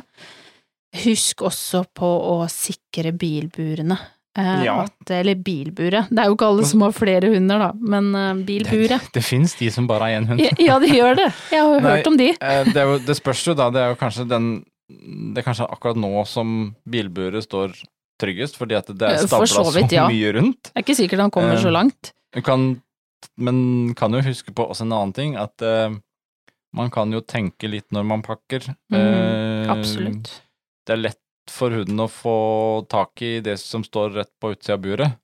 Husk 1.05 1.41
også 1.43 1.83
på 1.97 2.07
å 2.07 2.35
sikre 2.51 3.11
bilburene. 3.15 3.97
Eh, 4.37 4.63
Ja. 4.65 4.81
at, 4.83 5.11
eller 5.15 5.35
bilburet. 5.39 6.09
Det 6.11 6.19
er 6.19 6.27
jo 6.27 6.35
ikke 6.35 6.47
alle 6.51 6.65
som 6.67 6.81
har 6.83 6.91
flere 6.91 7.29
hunder, 7.31 7.59
da, 7.59 7.69
men 7.79 8.09
eh, 8.15 8.33
bilburet. 8.47 9.05
Det, 9.07 9.13
det 9.21 9.23
fins 9.23 9.55
de 9.55 9.69
som 9.71 9.87
bare 9.87 10.09
har 10.09 10.19
én 10.19 10.27
hund. 10.27 10.41
Ja, 10.59 10.75
de 10.79 10.87
det 10.89 10.97
gjør 10.97 11.15
det. 11.15 11.29
Jeg 11.51 11.63
har 11.63 11.79
Nei. 11.79 11.91
hørt 11.95 12.07
om 12.11 12.17
de. 12.19 12.29
Eh, 12.35 12.63
det, 12.73 12.83
jo, 12.83 12.97
det 12.99 13.15
spørs 13.15 13.45
jo 13.47 13.55
da, 13.55 13.69
det 13.71 13.79
er 13.81 13.93
jo 13.93 13.99
kanskje 14.01 14.27
den 14.27 14.49
Det 14.87 15.39
er 15.41 15.45
kanskje 15.47 15.65
akkurat 15.71 15.97
nå 15.97 16.11
som 16.29 16.75
bilburet 16.85 17.41
står 17.47 17.71
tryggest, 18.21 18.57
fordi 18.59 18.77
at 18.77 18.87
det 18.87 19.09
er 19.09 19.27
stabla 19.27 19.47
så 19.49 19.63
så, 19.67 19.73
vidt, 19.79 19.91
ja. 19.95 20.07
mye 20.09 20.31
rundt. 20.37 20.69
Det 20.71 20.75
er 20.79 20.85
ikke 20.85 20.95
sikkert 20.97 21.19
han 21.25 21.31
kommer 21.35 21.55
Eh, 21.57 21.61
så 21.63 21.71
langt. 21.73 22.11
Kan, 22.45 22.81
men 23.37 23.93
kan 23.95 24.13
jo 24.13 24.21
huske 24.25 24.53
på 24.55 24.65
også 24.69 24.85
en 24.87 24.93
annen 24.95 25.13
ting, 25.15 25.35
at 25.39 25.61
eh, 25.65 25.93
man 26.75 26.89
kan 26.91 27.11
jo 27.15 27.21
tenke 27.23 27.69
litt 27.71 27.87
når 27.95 28.03
man 28.07 28.21
pakker. 28.25 28.67
Mm, 28.91 28.99
Eh, 28.99 29.71
Absolutt. 29.71 30.29
Det 30.85 30.93
er 30.93 31.01
lett 31.01 31.21
for 31.49 31.69
hunden 31.73 31.99
å 32.03 32.09
få 32.09 32.35
tak 32.89 33.21
i 33.25 33.39
det 33.41 33.55
som 33.61 33.83
står 33.85 34.11
rett 34.17 34.31
på 34.41 34.53
utsida 34.55 34.75
av 34.77 34.81
buret, 34.83 35.17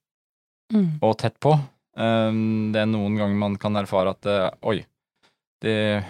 Mm. 0.71 0.99
og 1.04 1.17
tett 1.19 1.36
på. 1.43 1.51
Eh, 1.97 2.32
det 2.71 2.80
er 2.80 2.88
noen 2.88 3.17
ganger 3.19 3.36
man 3.38 3.58
kan 3.60 3.75
erfare 3.75 4.13
at 4.15 4.25
eh, 4.25 4.49
oi, 4.63 4.86
det 5.62 6.04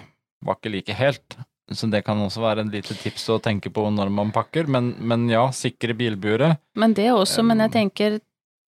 var 0.44 0.56
ikke 0.56 0.70
like 0.72 0.94
helt. 0.94 1.36
Så 1.74 1.88
det 1.92 2.02
kan 2.06 2.20
også 2.22 2.42
være 2.42 2.64
et 2.66 2.72
lite 2.74 2.96
tips 2.98 3.28
å 3.32 3.38
tenke 3.42 3.70
på 3.72 3.84
når 3.90 4.10
man 4.12 4.32
pakker, 4.34 4.68
men, 4.70 4.92
men 5.00 5.28
ja, 5.30 5.46
sikre 5.54 5.96
bilburet. 5.98 6.60
Men 6.78 6.94
det 6.98 7.10
også, 7.12 7.44
men 7.46 7.62
jeg 7.64 7.74
tenker 7.76 8.18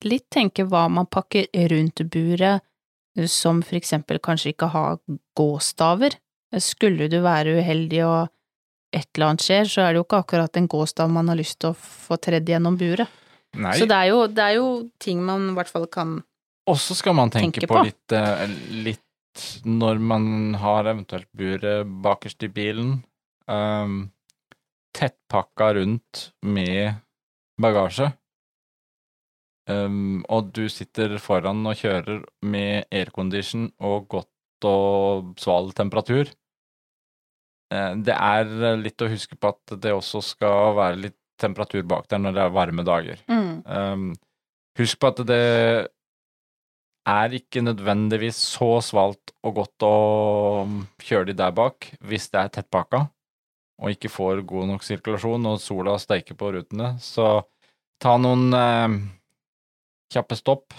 litt 0.07 0.29
tenke 0.33 0.67
hva 0.67 0.89
man 0.91 1.07
pakker 1.07 1.49
rundt 1.71 2.03
buret, 2.11 2.65
som 3.29 3.61
for 3.63 3.79
eksempel 3.79 4.19
kanskje 4.25 4.55
ikke 4.55 4.71
har 4.73 5.01
gåstaver. 5.39 6.17
Skulle 6.61 7.09
du 7.13 7.21
være 7.25 7.59
uheldig 7.61 8.03
og 8.07 8.33
et 8.93 9.09
eller 9.17 9.31
annet 9.31 9.45
skjer, 9.45 9.69
så 9.69 9.85
er 9.85 9.93
det 9.93 10.03
jo 10.03 10.07
ikke 10.07 10.21
akkurat 10.21 10.59
en 10.59 10.69
gåstav 10.69 11.13
man 11.13 11.31
har 11.33 11.39
lyst 11.39 11.59
til 11.63 11.73
å 11.73 11.77
få 11.79 12.19
tredd 12.21 12.49
gjennom 12.49 12.77
buret. 12.81 13.09
Nei, 13.57 13.75
Så 13.79 13.89
det 13.89 13.97
er, 13.97 14.09
jo, 14.13 14.27
det 14.33 14.45
er 14.45 14.55
jo 14.57 14.69
ting 15.01 15.21
man 15.25 15.51
i 15.51 15.57
hvert 15.57 15.69
fall 15.69 15.85
kan 15.93 16.23
Og 16.71 16.79
så 16.81 16.95
skal 16.97 17.13
man 17.19 17.29
tenke 17.29 17.61
tenke 17.61 17.69
på, 17.69 17.77
på. 17.77 17.83
litt, 17.85 18.15
eh, 18.17 18.45
litt 18.87 19.02
når 19.65 20.01
man 20.03 20.55
har 20.61 20.89
eventuelt 20.91 21.29
buret 21.37 21.87
bakerst 22.05 22.43
i 22.43 22.51
bilen, 22.53 22.99
um, 23.49 24.11
tettpakka 24.97 25.75
rundt 25.79 26.33
med 26.43 27.01
bagasje, 27.61 28.11
um, 29.71 30.21
og 30.29 30.53
du 30.53 30.67
sitter 30.69 31.17
foran 31.23 31.65
og 31.67 31.79
kjører 31.81 32.23
med 32.45 32.85
aircondition 32.93 33.71
og 33.81 34.09
godt 34.09 34.29
og 34.69 35.33
sval 35.43 35.73
temperatur. 35.75 36.29
Eh, 37.73 37.95
Det 38.05 38.15
er 38.15 38.77
litt 38.79 39.03
å 39.03 39.09
huske 39.11 39.35
på 39.41 39.49
at 39.49 39.81
det 39.83 39.93
også 39.97 40.21
skal 40.23 40.77
være 40.77 41.01
litt 41.09 41.19
temperatur 41.41 41.83
bak 41.89 42.07
der 42.09 42.21
når 42.23 42.37
det 42.37 42.43
er 42.45 42.55
varme 42.55 42.85
dager. 42.87 43.19
Um, 43.67 44.13
husk 44.79 45.01
på 45.01 45.11
at 45.11 45.23
det 45.27 45.89
er 47.09 47.35
ikke 47.35 47.65
nødvendigvis 47.65 48.39
så 48.55 48.77
svalt 48.85 49.33
og 49.43 49.57
godt 49.57 49.87
å 49.87 49.97
kjøre 51.03 51.33
de 51.33 51.39
der 51.41 51.55
bak 51.57 51.89
hvis 52.07 52.29
det 52.31 52.41
er 52.43 52.53
tettpakka 52.59 53.07
og 53.83 53.91
ikke 53.95 54.11
får 54.13 54.45
god 54.47 54.71
nok 54.71 54.85
sirkulasjon 54.87 55.49
og 55.51 55.59
sola 55.61 55.97
steiker 55.99 56.39
på 56.39 56.53
rutene. 56.55 56.95
Så 57.03 57.43
ta 58.03 58.15
noen 58.21 58.55
eh, 58.55 58.95
kjappe 60.15 60.39
stopp. 60.39 60.77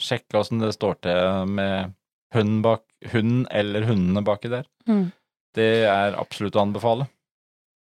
Sjekke 0.00 0.40
åssen 0.40 0.62
det 0.62 0.72
står 0.74 0.98
til 1.04 1.52
med 1.52 1.94
hunden, 2.34 2.60
bak, 2.64 2.82
hunden 3.12 3.44
eller 3.54 3.86
hundene 3.86 4.24
baki 4.26 4.50
der. 4.50 4.66
Mm. 4.88 5.10
Det 5.54 5.70
er 5.90 6.18
absolutt 6.18 6.58
å 6.58 6.64
anbefale. 6.64 7.06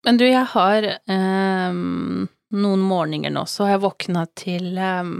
Men 0.04 0.20
du, 0.20 0.26
jeg 0.26 0.44
har 0.52 0.86
eh, 0.90 1.80
noen 2.60 2.84
morgener 2.84 3.32
nå, 3.32 3.46
så 3.48 3.66
har 3.66 3.76
jeg 3.76 3.84
våkna 3.84 4.26
til 4.36 4.80
ehm, 4.80 5.18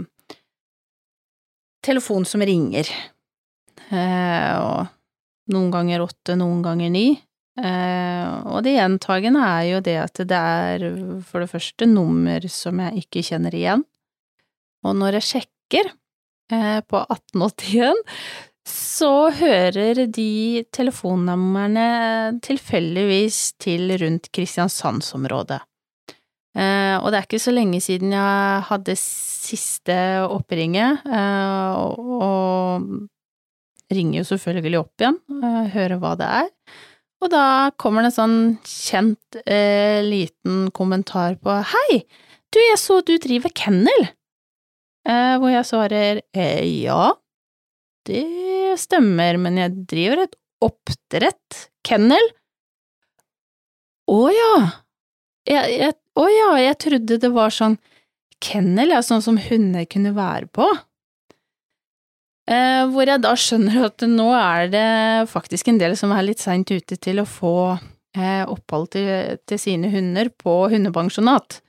telefon 1.85 2.25
som 2.27 2.43
ringer. 2.45 2.89
Eh, 3.89 4.53
og 4.57 5.51
noen 5.51 5.71
ganger 5.73 6.05
åtte, 6.05 6.37
noen 6.39 6.61
ganger 6.65 6.91
ni. 6.93 7.07
Eh, 7.59 8.27
og 8.47 8.61
det 8.63 8.77
gjentagende 8.77 9.41
er 9.43 9.63
jo 9.67 9.81
det 9.83 9.97
at 9.99 10.21
det 10.23 10.37
er 10.37 10.85
for 11.27 11.43
det 11.43 11.51
første 11.51 11.87
nummer 11.89 12.45
som 12.51 12.79
jeg 12.85 13.05
ikke 13.05 13.25
kjenner 13.27 13.57
igjen. 13.57 13.83
Og 14.87 14.95
når 14.97 15.19
jeg 15.19 15.27
sjekker 15.31 15.91
eh, 15.91 16.79
på 16.87 17.03
1881, 17.03 18.05
så 18.71 19.31
hører 19.33 20.05
de 20.13 20.63
telefonnumrene 20.73 22.39
tilfeldigvis 22.45 23.41
til 23.61 23.91
rundt 23.99 24.29
Kristiansandsområdet. 24.33 25.59
Eh, 26.51 26.95
og 26.99 27.11
det 27.11 27.19
er 27.19 27.27
ikke 27.27 27.39
så 27.39 27.53
lenge 27.55 27.79
siden 27.83 28.11
jeg 28.11 28.63
hadde 28.67 28.95
siste 28.99 29.97
oppringet, 30.27 31.05
eh, 31.07 31.79
og, 31.79 32.87
ringer 33.91 34.21
jo 34.21 34.27
selvfølgelig 34.29 34.79
opp 34.79 35.03
igjen, 35.03 35.19
eh, 35.43 35.71
hører 35.73 35.99
hva 35.99 36.15
det 36.19 36.27
er. 36.41 36.49
Og 37.21 37.29
da 37.31 37.45
kommer 37.79 38.03
det 38.03 38.11
en 38.11 38.17
sånn 38.17 38.39
kjent 38.65 39.37
liten 40.07 40.71
kommentar 40.73 41.35
på 41.37 41.53
Hei, 41.69 41.99
du, 42.49 42.57
jeg 42.57 42.79
så 42.81 42.97
du 43.05 43.13
driver 43.21 43.53
kennel. 43.53 44.07
Hvor 45.05 45.51
jeg 45.51 45.67
svarer 45.69 46.21
ja, 46.33 47.11
det 48.09 48.79
stemmer, 48.81 49.37
men 49.37 49.59
jeg 49.61 49.85
driver 49.91 50.23
et 50.23 50.33
oppdrett, 50.65 51.59
kennel. 51.85 52.25
Å 54.09 54.21
ja, 54.33 54.55
jeg, 55.45 55.77
jeg, 55.77 56.00
å 56.19 56.27
ja, 56.27 56.51
jeg 56.59 56.79
trodde 56.83 57.19
det 57.23 57.31
var 57.31 57.53
sånn 57.55 57.77
kennel, 58.41 58.95
ja, 58.95 59.01
sånn 59.05 59.23
som 59.23 59.37
hunder 59.39 59.85
kunne 59.89 60.13
være 60.17 60.49
på. 60.51 60.67
Eh, 62.51 62.83
hvor 62.89 63.07
jeg 63.07 63.21
da 63.23 63.31
skjønner 63.37 63.87
at 63.87 64.03
nå 64.09 64.27
er 64.35 64.71
det 64.73 64.87
faktisk 65.31 65.69
en 65.69 65.79
del 65.79 65.95
som 65.99 66.11
er 66.15 66.25
litt 66.25 66.41
seint 66.41 66.71
ute 66.73 66.97
til 66.97 67.21
å 67.21 67.27
få 67.29 67.55
eh, 68.17 68.43
opphold 68.43 68.91
til, 68.97 69.37
til 69.47 69.61
sine 69.61 69.91
hunder 69.93 70.31
på 70.41 70.55
hundepensjonat. 70.73 71.61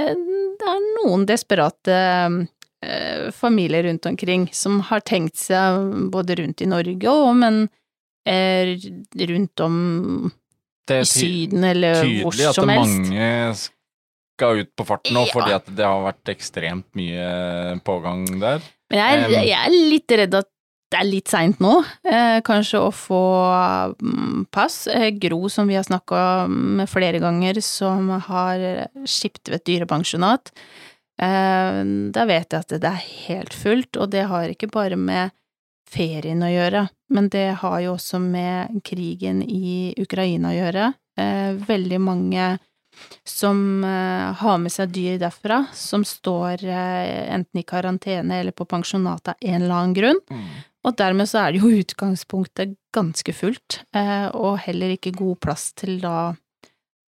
Eh, 0.00 0.14
det 0.58 0.70
er 0.72 0.88
noen 1.04 1.26
desperate 1.28 2.00
eh, 2.00 3.28
familier 3.36 3.86
rundt 3.86 4.08
omkring 4.10 4.48
som 4.56 4.80
har 4.88 5.04
tenkt 5.06 5.38
seg 5.44 6.08
både 6.14 6.40
rundt 6.40 6.64
i 6.64 6.70
Norge 6.72 7.12
og, 7.12 7.30
men 7.44 7.66
eh, 8.26 8.74
rundt 9.28 9.64
om 9.64 9.76
i 10.84 10.98
er 10.98 11.06
Syden 11.08 11.64
eller 11.64 12.02
hvor 12.24 12.34
som 12.36 12.40
helst. 12.40 12.42
Det 12.42 12.56
som 12.56 12.68
tydelig 12.68 12.74
helst. 12.74 13.12
mange 13.12 13.83
skal 14.34 14.58
ut 14.64 14.72
på 14.76 14.84
farten 14.88 15.14
nå, 15.14 15.26
Ja. 15.26 15.32
fordi 15.32 15.52
at 15.54 15.66
det 15.76 15.84
har 15.86 16.02
vært 16.12 16.32
ekstremt 16.34 16.86
mye 16.98 17.80
pågang 17.86 18.24
der. 18.40 18.60
Men 18.90 18.98
jeg, 18.98 19.22
er- 19.22 19.46
jeg 19.46 19.60
er 19.66 19.70
litt 19.90 20.10
redd 20.10 20.34
at 20.34 20.48
det 20.94 21.00
er 21.00 21.08
litt 21.10 21.26
seint 21.28 21.58
nå, 21.58 21.84
eh, 22.06 22.40
kanskje 22.46 22.78
å 22.78 22.90
få 22.94 23.20
mm, 23.98 24.46
pass. 24.52 24.86
Eh, 24.86 25.10
Gro, 25.18 25.48
som 25.50 25.66
vi 25.66 25.74
har 25.74 25.82
snakka 25.82 26.46
med 26.48 26.86
flere 26.90 27.18
ganger, 27.18 27.60
som 27.62 28.10
har 28.28 28.88
skipt 29.04 29.48
ved 29.50 29.60
et 29.62 29.64
dyrepensjonat, 29.70 30.52
eh, 31.18 31.80
da 32.14 32.24
vet 32.28 32.50
jeg 32.54 32.60
at 32.60 32.68
det 32.78 32.84
er 32.90 33.02
helt 33.28 33.54
fullt, 33.54 33.96
og 33.96 34.10
det 34.14 34.26
har 34.30 34.48
ikke 34.52 34.70
bare 34.70 34.96
med 34.96 35.32
ferien 35.90 36.40
å 36.42 36.50
gjøre, 36.52 36.88
men 37.10 37.28
det 37.30 37.54
har 37.60 37.80
jo 37.84 37.94
også 37.96 38.20
med 38.20 38.80
krigen 38.86 39.42
i 39.46 39.94
Ukraina 40.00 40.50
å 40.52 40.56
gjøre. 40.58 40.94
Eh, 41.18 41.52
veldig 41.68 42.00
mange 42.02 42.58
som 43.24 43.84
eh, 43.84 44.28
har 44.40 44.60
med 44.62 44.72
seg 44.72 44.92
dyr 44.94 45.18
derfra, 45.22 45.64
som 45.74 46.04
står 46.06 46.64
eh, 46.64 47.32
enten 47.34 47.60
i 47.60 47.66
karantene 47.66 48.40
eller 48.40 48.56
på 48.56 48.66
pensjonat 48.68 49.34
av 49.34 49.40
en 49.40 49.62
eller 49.62 49.74
annen 49.74 49.96
grunn. 49.96 50.22
Og 50.84 50.96
dermed 51.00 51.28
så 51.30 51.44
er 51.44 51.54
det 51.54 51.64
jo 51.64 51.72
utgangspunktet 51.82 52.76
ganske 52.94 53.36
fullt, 53.36 53.82
eh, 53.96 54.28
og 54.32 54.62
heller 54.66 54.94
ikke 54.96 55.16
god 55.16 55.40
plass 55.44 55.72
til 55.78 56.00
da 56.04 56.34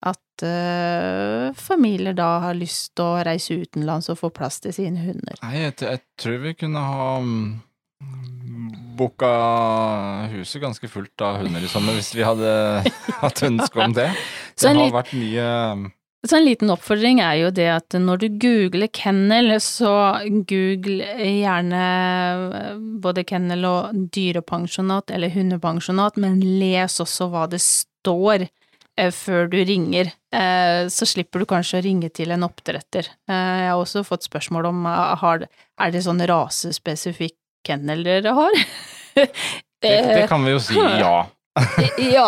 at 0.02 0.42
uh, 0.42 1.54
familier 1.54 2.16
da 2.18 2.40
har 2.42 2.58
lyst 2.58 2.96
til 2.98 3.06
å 3.06 3.22
reise 3.26 3.60
utenlands 3.62 4.10
og 4.10 4.18
få 4.18 4.32
plass 4.34 4.58
til 4.64 4.74
sine 4.74 5.04
hunder. 5.04 5.38
Nei, 5.44 5.60
jeg, 5.60 5.76
jeg 5.86 6.02
tror 6.18 6.40
vi 6.42 6.56
kunne 6.58 6.82
ha 6.82 7.12
mm, 7.22 7.44
booka 9.02 9.32
huset 10.32 10.62
ganske 10.62 10.88
fullt 10.92 11.24
av 11.26 11.42
hunder 11.42 11.64
i 11.64 11.72
sommer 11.72 11.98
hvis 11.98 12.14
vi 12.18 12.26
hadde 12.26 12.52
hatt 13.24 13.44
ønske 13.48 13.82
om 13.82 13.96
det. 13.98 14.12
Så 14.56 14.70
Det 14.70 14.78
har 14.78 14.94
vært 14.94 15.14
mye 15.18 15.48
Så 16.28 16.38
en 16.38 16.46
liten 16.46 16.70
oppfordring 16.74 17.22
er 17.24 17.40
jo 17.42 17.52
det 17.56 17.68
at 17.74 17.98
når 17.98 18.24
du 18.24 18.28
googler 18.44 18.92
kennel, 18.94 19.56
så 19.64 19.94
google 20.50 21.08
gjerne 21.18 21.84
eh, 22.62 22.82
både 23.02 23.26
kennel 23.26 23.66
og 23.66 24.04
dyrepensjonat 24.14 25.14
eller 25.16 25.34
hundepensjonat, 25.34 26.20
men 26.22 26.42
les 26.62 27.00
også 27.02 27.32
hva 27.34 27.48
det 27.50 27.64
står 27.66 28.46
eh, 28.46 29.10
før 29.10 29.50
du 29.50 29.58
ringer, 29.66 30.14
eh, 30.30 30.86
så 30.94 31.10
slipper 31.10 31.42
du 31.42 31.50
kanskje 31.50 31.82
å 31.82 31.86
ringe 31.88 32.14
til 32.14 32.36
en 32.36 32.46
oppdretter. 32.46 33.10
Jeg 33.26 33.70
har 33.72 33.82
også 33.82 34.06
fått 34.06 34.30
spørsmål 34.30 34.70
om 34.70 34.86
er 34.92 35.96
det 35.96 36.06
sånn 36.06 36.22
rasespesifikk 36.22 37.41
kennel 37.66 38.04
dere 38.06 38.34
har? 38.38 38.58
Det, 39.14 39.28
det 39.82 40.28
kan 40.30 40.46
vi 40.46 40.52
jo 40.52 40.60
si 40.60 40.76
ja. 40.80 41.28
ja. 41.98 42.28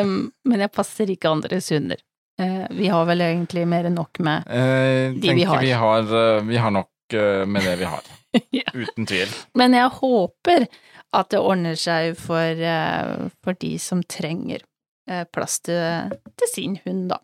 Um, 0.00 0.32
men 0.44 0.64
jeg 0.64 0.72
passer 0.74 1.10
ikke 1.10 1.32
andres 1.32 1.70
hunder. 1.74 2.00
Uh, 2.40 2.66
vi 2.76 2.90
har 2.92 3.06
vel 3.08 3.24
egentlig 3.24 3.64
mer 3.68 3.88
enn 3.88 3.96
nok 3.96 4.20
med 4.24 4.44
uh, 4.50 5.14
De 5.16 5.34
vi 5.38 5.46
har. 5.48 5.62
Vi 5.64 5.72
har, 5.72 6.12
uh, 6.12 6.44
vi 6.44 6.60
har 6.60 6.74
nok 6.74 6.92
med 7.46 7.62
det 7.62 7.76
vi 7.80 7.88
har. 7.88 8.12
Ja. 8.52 8.66
Uten 8.74 9.06
tvil. 9.08 9.30
Men 9.56 9.72
jeg 9.72 9.88
håper 9.96 10.66
at 11.16 11.30
det 11.32 11.38
ordner 11.40 11.78
seg 11.80 12.18
for, 12.20 12.58
for 13.40 13.56
de 13.62 13.70
som 13.80 14.02
trenger 14.04 14.60
plass 15.32 15.54
til, 15.64 16.12
til 16.36 16.50
sin 16.50 16.74
hund, 16.82 17.06
da. 17.14 17.16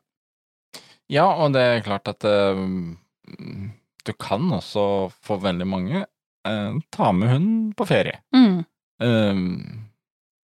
Ja, 1.13 1.27
og 1.35 1.53
det 1.53 1.67
er 1.67 1.85
klart 1.85 2.09
at 2.09 2.25
du 2.25 4.13
kan 4.17 4.49
også 4.57 4.87
for 5.21 5.43
veldig 5.45 5.69
mange 5.69 6.07
eh, 6.49 6.77
ta 6.95 7.13
med 7.17 7.33
hund 7.33 7.73
på 7.79 7.87
ferie. 7.89 8.21
Mm. 8.35 8.63
Um, 9.03 9.47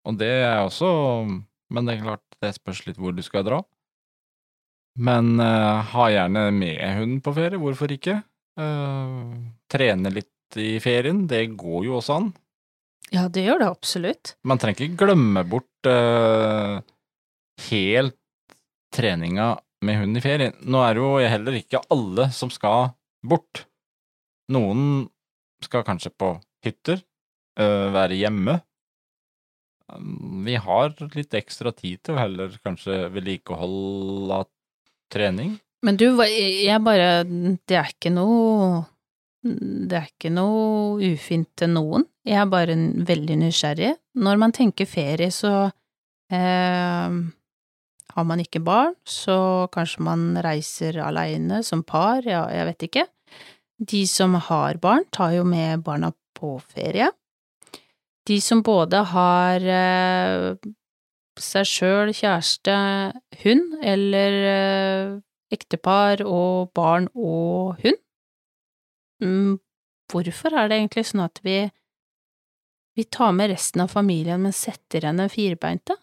og 0.08 0.16
det 0.18 0.32
er 0.42 0.64
også 0.64 0.88
Men 1.70 1.86
det 1.86 1.98
er 1.98 2.06
klart, 2.06 2.24
det 2.42 2.56
spørs 2.56 2.86
litt 2.88 2.98
hvor 2.98 3.14
du 3.14 3.22
skal 3.26 3.46
dra. 3.46 3.62
Men 4.98 5.36
uh, 5.38 5.84
ha 5.92 6.08
gjerne 6.10 6.48
med 6.56 6.82
hund 6.98 7.22
på 7.26 7.34
ferie, 7.36 7.60
hvorfor 7.62 7.92
ikke? 7.94 8.22
Uh, 8.58 9.36
trene 9.70 10.10
litt 10.14 10.58
i 10.58 10.78
ferien, 10.82 11.26
det 11.30 11.44
går 11.60 11.86
jo 11.86 11.98
også 12.00 12.22
an. 12.22 12.32
Ja, 13.14 13.28
det 13.32 13.44
gjør 13.46 13.62
det 13.62 13.68
absolutt. 13.70 14.34
Man 14.48 14.60
trenger 14.60 14.88
ikke 14.88 15.06
glemme 15.06 15.44
bort 15.48 15.90
uh, 15.92 16.80
helt 17.70 18.18
treninga 18.96 19.54
med 19.86 20.00
hund 20.02 20.18
i 20.18 20.24
ferien. 20.24 20.56
Nå 20.66 20.82
er 20.82 20.98
det 20.98 21.04
jo 21.04 21.12
heller 21.36 21.60
ikke 21.60 21.84
alle 21.94 22.30
som 22.36 22.52
skal 22.54 22.92
bort. 23.28 23.68
Noen 24.52 25.08
skal 25.64 25.86
kanskje 25.88 26.12
på 26.14 26.34
hytter, 26.66 27.02
eh, 27.60 27.88
være 27.94 28.18
hjemme. 28.20 28.62
Um, 29.88 30.44
Vi 30.46 30.56
har 30.56 30.94
litt 31.16 31.34
ekstra 31.34 31.72
tid 31.72 32.04
til 32.04 32.16
å 32.16 32.20
heller 32.20 32.60
kanskje 32.64 33.08
vedlikehold 33.14 34.32
av 34.32 34.48
trening. 35.14 35.58
Men 35.86 35.96
du, 35.96 36.10
jeg 36.26 36.82
bare 36.82 37.24
Det 37.24 37.78
er 37.78 37.92
ikke 37.94 38.10
noe 38.10 38.86
Det 39.44 39.96
er 39.96 40.08
ikke 40.10 40.32
noe 40.34 40.98
ufint 41.14 41.48
til 41.56 41.70
noen. 41.70 42.04
Jeg 42.26 42.42
er 42.42 42.50
bare 42.52 42.76
veldig 43.08 43.38
nysgjerrig. 43.46 43.94
Når 44.18 44.40
man 44.42 44.52
tenker 44.52 44.90
ferie, 44.90 45.30
så 45.32 45.70
eh, 46.34 47.14
har 48.18 48.26
man 48.26 48.42
ikke 48.42 48.60
barn, 48.66 48.98
så 49.06 49.70
kanskje 49.72 50.04
man 50.04 50.26
reiser 50.44 50.98
aleine 51.06 51.62
som 51.64 51.86
par, 51.86 52.26
ja, 52.26 52.48
jeg 52.52 52.68
vet 52.72 52.88
ikke. 52.90 53.06
De 53.78 54.08
som 54.10 54.34
har 54.48 54.80
barn, 54.82 55.06
tar 55.14 55.36
jo 55.38 55.44
med 55.46 55.84
barna 55.86 56.12
på 56.38 56.58
ferie. 56.74 57.12
De 58.28 58.40
som 58.42 58.64
både 58.66 59.04
har 59.14 59.62
eh, 59.62 60.56
seg 61.40 61.70
sjøl, 61.70 62.12
kjæreste, 62.18 62.76
hund, 63.44 63.78
eller 63.86 64.38
eh, 64.52 65.14
ektepar 65.54 66.26
og 66.26 66.74
barn 66.76 67.08
og 67.14 67.78
hund. 67.84 68.02
Mm, 69.24 69.58
hvorfor 70.12 70.54
er 70.54 70.70
det 70.70 70.82
egentlig 70.82 71.08
sånn 71.10 71.26
at 71.26 71.42
vi 71.46 71.66
vi 72.98 73.04
tar 73.14 73.30
med 73.38 73.52
resten 73.52 73.84
av 73.84 73.92
familien, 73.94 74.42
men 74.42 74.54
setter 74.58 75.04
igjen 75.04 75.20
den 75.22 75.30
firbeinte? 75.30 75.94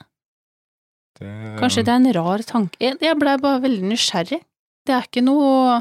Kanskje 1.19 1.83
det 1.87 1.91
er 1.91 1.99
en 2.01 2.15
rar 2.15 2.43
tanke 2.47 2.93
jeg 3.03 3.19
blei 3.19 3.35
bare 3.43 3.63
veldig 3.65 3.89
nysgjerrig. 3.91 4.41
Det 4.87 4.95
er 4.95 5.07
ikke 5.09 5.25
noe 5.27 5.81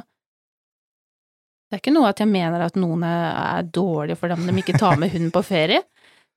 Det 1.74 1.80
er 1.80 1.82
ikke 1.82 1.94
noe 1.96 2.10
at 2.12 2.20
jeg 2.22 2.30
mener 2.30 2.62
at 2.68 2.76
noen 2.78 3.02
er, 3.08 3.64
dårlige 3.66 4.20
fordi 4.20 4.36
dem. 4.38 4.50
de 4.52 4.62
ikke 4.62 4.78
tar 4.78 5.00
med 5.02 5.10
hunden 5.16 5.34
på 5.34 5.42
ferie. 5.48 5.82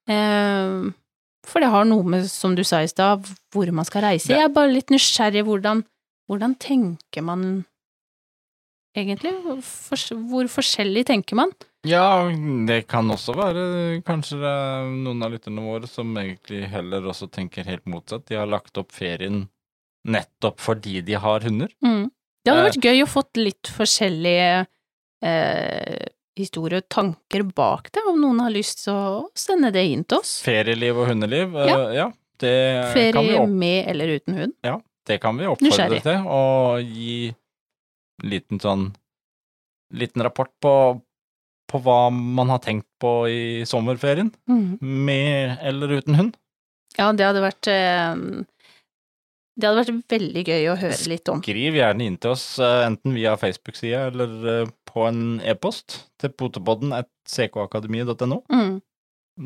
Eh, 0.07 0.85
for 1.43 1.59
det 1.59 1.67
har 1.73 1.83
noe 1.85 2.05
med, 2.07 2.29
som 2.31 2.53
du 2.55 2.61
sa 2.63 2.79
i 2.79 2.87
stad, 2.87 3.27
hvor 3.51 3.67
man 3.75 3.85
skal 3.89 4.05
reise. 4.05 4.31
Jeg 4.31 4.39
er 4.45 4.53
bare 4.55 4.71
litt 4.71 4.93
nysgjerrig 4.95 5.43
hvordan, 5.49 5.81
hvordan 6.31 6.55
tenker 6.63 7.25
man 7.27 7.43
egentlig? 8.97 9.33
Hvor, 9.43 10.05
hvor 10.31 10.47
forskjellig 10.53 11.03
tenker 11.11 11.41
man? 11.41 11.51
Ja, 11.87 12.23
det 12.71 12.85
kan 12.87 13.11
også 13.11 13.35
være 13.35 13.65
kanskje 14.07 14.39
det 14.43 14.53
er 14.53 14.87
noen 14.95 15.27
av 15.27 15.35
lytterne 15.35 15.67
våre 15.67 15.91
som 15.91 16.15
egentlig 16.23 16.65
heller 16.71 17.11
også 17.11 17.27
tenker 17.35 17.67
helt 17.67 17.87
motsatt. 17.91 18.29
De 18.31 18.39
har 18.39 18.47
lagt 18.51 18.79
opp 18.79 18.95
ferien 18.95 19.49
nettopp 20.07 20.63
fordi 20.63 21.01
de 21.07 21.19
har 21.19 21.43
hunder. 21.47 21.75
Mm. 21.83 22.09
Det 22.47 22.55
hadde 22.55 22.63
Eh. 22.63 22.71
vært 22.71 22.87
gøy 22.87 23.03
å 23.03 23.11
fått 23.11 23.43
litt 23.43 23.75
forskjellige 23.75 24.67
eh, 25.23 26.07
historier 26.37 26.83
og 26.83 26.89
tanker 26.93 27.43
bak 27.57 27.91
det, 27.93 28.03
om 28.09 28.19
noen 28.21 28.41
har 28.45 28.53
lyst 28.53 28.85
til 28.85 28.93
å 28.93 29.25
sende 29.37 29.71
det 29.73 29.87
inn 29.89 30.05
til 30.05 30.19
oss. 30.21 30.35
Ferieliv 30.45 30.99
og 31.01 31.09
hundeliv, 31.09 31.55
eh, 31.57 31.71
Ja. 31.71 31.79
ja, 31.93 32.07
det 32.39 32.53
kan 33.15 33.25
vi 33.25 33.31
Ferie 33.33 33.41
opp 33.41 33.49
med 33.49 33.89
eller 33.89 34.15
uten 34.19 34.35
hund. 34.43 34.55
Det 35.07 35.21
kan 35.23 35.37
vi 35.39 35.47
oppfordre 35.47 36.01
til, 36.03 36.27
og 36.27 36.83
gi 36.83 37.35
liten 38.27 38.59
sånn 38.61 38.89
liten 39.95 40.23
rapport 40.27 40.51
på, 40.61 40.73
på 41.71 41.79
hva 41.85 42.11
man 42.11 42.49
har 42.51 42.59
tenkt 42.59 42.89
på 43.01 43.13
i 43.31 43.63
sommerferien, 43.65 44.33
Mm. 44.51 44.79
med 44.81 45.59
eller 45.63 45.89
uten 46.01 46.15
hund. 46.19 46.37
Ja, 46.99 47.13
det 47.13 47.25
hadde 47.25 47.43
vært 47.45 47.69
eh, 47.69 48.43
Det 49.57 49.65
hadde 49.69 49.85
vært 49.85 50.09
veldig 50.11 50.43
gøy 50.45 50.67
å 50.69 50.77
høre 50.77 51.09
litt 51.09 51.29
om. 51.33 51.41
Skriv 51.41 51.73
gjerne 51.79 52.05
inn 52.05 52.17
til 52.19 52.31
oss, 52.35 52.59
eh, 52.59 52.83
enten 52.87 53.15
via 53.15 53.37
Facebook-sida 53.41 54.09
eller 54.11 54.67
på 54.97 55.05
en 55.11 55.23
e-post 55.45 55.99
til 56.23 56.33
potepodden 56.33 56.95
at 56.97 57.11
ckakademiet.no. 57.29 58.41
Mm. 58.49 58.79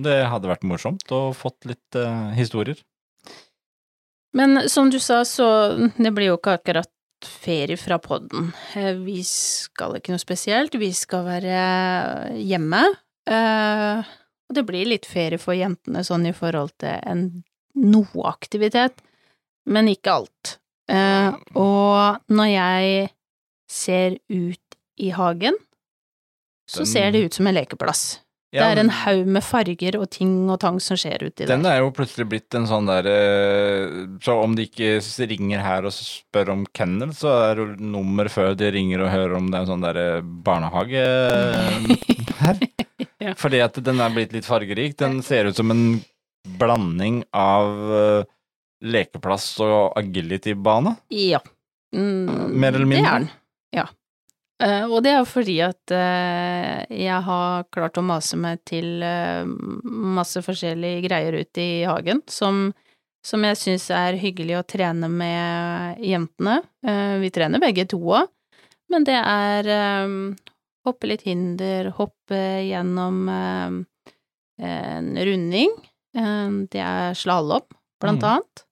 Det 0.07 0.21
hadde 0.31 0.47
vært 0.53 0.63
morsomt 0.71 1.03
å 1.11 1.33
fått 1.35 1.67
litt 1.67 1.99
eh, 1.99 2.31
historier. 2.39 2.79
Men 4.37 4.69
som 4.71 4.91
du 4.95 5.01
sa, 5.03 5.25
så 5.27 5.47
det 5.99 6.13
blir 6.15 6.31
jo 6.31 6.37
ikke 6.39 6.55
akkurat 6.61 6.91
ferie 7.27 7.77
fra 7.77 7.99
podden. 8.01 8.53
Eh, 8.79 8.95
Vi 9.03 9.19
skal 9.27 9.99
ikke 9.99 10.15
noe 10.15 10.23
spesielt, 10.23 10.77
vi 10.79 10.93
skal 10.97 11.27
være 11.27 12.37
hjemme. 12.39 12.85
eh, 13.27 14.05
Og 14.51 14.55
det 14.57 14.65
blir 14.67 14.87
litt 14.87 15.07
ferie 15.07 15.39
for 15.39 15.55
jentene 15.59 16.05
sånn 16.07 16.27
i 16.31 16.33
forhold 16.35 16.73
til 16.79 16.95
en 17.07 17.27
noe 17.75 18.25
aktivitet, 18.31 19.03
men 19.67 19.91
ikke 19.91 20.15
alt. 20.15 20.57
Eh, 20.89 21.33
Og 21.55 22.23
når 22.31 22.49
jeg 22.55 23.11
ser 23.71 24.17
ut 24.31 24.70
i 25.01 25.11
hagen, 25.17 25.57
så 26.71 26.85
Den- 26.85 26.87
ser 26.93 27.11
det 27.15 27.25
ut 27.27 27.35
som 27.35 27.47
en 27.51 27.57
lekeplass. 27.57 28.21
Ja, 28.53 28.65
det 28.75 28.79
er 28.79 28.81
en 28.83 28.89
haug 28.91 29.27
med 29.31 29.45
farger 29.47 29.95
og 30.01 30.09
ting 30.11 30.33
og 30.51 30.59
tang 30.59 30.81
som 30.83 30.97
skjer 30.99 31.23
uti 31.23 31.47
Den 31.47 31.63
er 31.71 31.77
jo 31.85 31.93
plutselig 31.95 32.25
blitt 32.33 32.53
en 32.59 32.65
sånn 32.67 32.89
derre 32.89 33.13
Så 34.19 34.35
om 34.43 34.57
de 34.59 34.65
ikke 34.67 34.97
ringer 35.31 35.61
her 35.63 35.87
og 35.87 35.93
spør 35.95 36.51
om 36.57 36.65
kennel, 36.75 37.13
så 37.15 37.31
er 37.53 37.61
det 37.61 37.79
nummer 37.79 38.27
før 38.27 38.57
de 38.59 38.73
ringer 38.75 39.05
og 39.05 39.13
hører 39.15 39.37
om 39.39 39.53
det 39.53 39.55
er 39.55 39.63
en 39.63 39.71
sånn 39.71 39.85
derre 39.87 40.07
barnehage 40.43 41.05
her. 42.43 42.59
Ja. 43.23 43.35
Fordi 43.39 43.61
at 43.63 43.79
den 43.87 44.01
er 44.03 44.11
blitt 44.11 44.35
litt 44.35 44.49
fargerik. 44.49 44.97
Den 44.99 45.23
ser 45.23 45.47
ut 45.47 45.55
som 45.55 45.71
en 45.71 46.01
blanding 46.59 47.23
av 47.33 47.71
eh, 48.01 48.25
lekeplass 48.83 49.53
og 49.63 49.95
agility-bane. 50.01 50.97
Ja. 51.15 51.39
Mm, 51.95 52.51
Mer 52.59 52.75
eller 52.75 52.87
mindre? 52.87 53.05
Det 53.05 53.15
er 53.15 53.19
den, 53.21 53.31
ja. 53.79 53.87
Eh, 54.61 54.85
og 54.85 55.01
det 55.07 55.15
er 55.17 55.25
fordi 55.29 55.57
at 55.65 55.93
eh, 55.97 56.85
jeg 56.93 57.25
har 57.25 57.65
klart 57.73 57.97
å 57.97 58.05
mase 58.05 58.37
meg 58.41 58.61
til 58.69 59.01
eh, 59.05 59.49
masse 59.49 60.43
forskjellige 60.45 61.07
greier 61.07 61.39
ute 61.41 61.65
i 61.65 61.79
hagen 61.89 62.21
som, 62.29 62.67
som 63.25 63.47
jeg 63.49 63.57
syns 63.57 63.87
er 63.97 64.19
hyggelig 64.21 64.59
å 64.59 64.67
trene 64.69 65.09
med 65.09 66.03
jentene. 66.05 66.61
Vi 67.25 67.31
trener 67.33 67.63
begge 67.63 67.87
to 67.89 68.01
òg, 68.01 68.29
men 68.93 69.05
det 69.09 69.17
er 69.17 69.69
hoppe 70.89 71.09
litt 71.11 71.25
hinder, 71.29 71.91
hoppe 71.99 72.41
gjennom 72.65 73.19
en 73.29 75.11
runding. 75.29 75.75
Det 76.73 76.81
er 76.81 77.13
slalåm, 77.17 77.67
blant 78.01 78.25
Mm. 78.25 78.31
annet, 78.33 78.65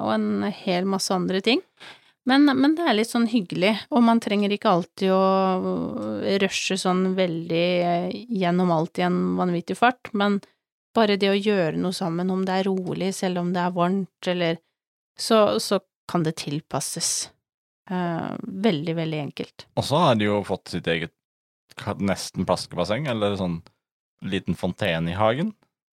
og 0.00 0.10
en 0.16 0.48
hel 0.64 0.88
masse 0.88 1.12
andre 1.14 1.42
ting. 1.44 1.60
Men, 2.28 2.46
men 2.46 2.76
det 2.78 2.84
er 2.86 2.94
litt 2.94 3.10
sånn 3.10 3.26
hyggelig, 3.26 3.72
og 3.90 4.04
man 4.06 4.20
trenger 4.22 4.52
ikke 4.54 4.70
alltid 4.70 5.10
å 5.10 5.22
rushe 6.38 6.76
sånn 6.78 7.16
veldig 7.18 7.68
eh, 7.82 8.12
gjennom 8.30 8.70
alt 8.70 9.00
i 9.00 9.06
en 9.08 9.18
vanvittig 9.40 9.74
fart, 9.80 10.12
men 10.14 10.38
bare 10.94 11.16
det 11.18 11.32
å 11.32 11.38
gjøre 11.38 11.80
noe 11.80 11.96
sammen, 11.96 12.30
om 12.30 12.44
det 12.46 12.60
er 12.60 12.68
rolig, 12.68 13.10
selv 13.16 13.42
om 13.42 13.50
det 13.54 13.64
er 13.64 13.74
varmt, 13.74 14.28
eller 14.30 14.60
så, 15.18 15.58
så 15.58 15.80
kan 16.10 16.22
det 16.26 16.36
tilpasses. 16.44 17.32
Eh, 17.90 18.30
veldig, 18.42 18.94
veldig 18.96 19.20
enkelt. 19.26 19.66
Og 19.74 19.86
så 19.88 20.04
har 20.04 20.20
de 20.20 20.28
jo 20.28 20.38
fått 20.46 20.76
sitt 20.76 20.86
eget 20.86 21.14
nesten 21.98 22.46
plaskebasseng, 22.46 23.08
eller 23.10 23.34
sånn 23.40 23.58
liten 24.22 24.54
fontene 24.58 25.10
i 25.10 25.18
hagen. 25.18 25.50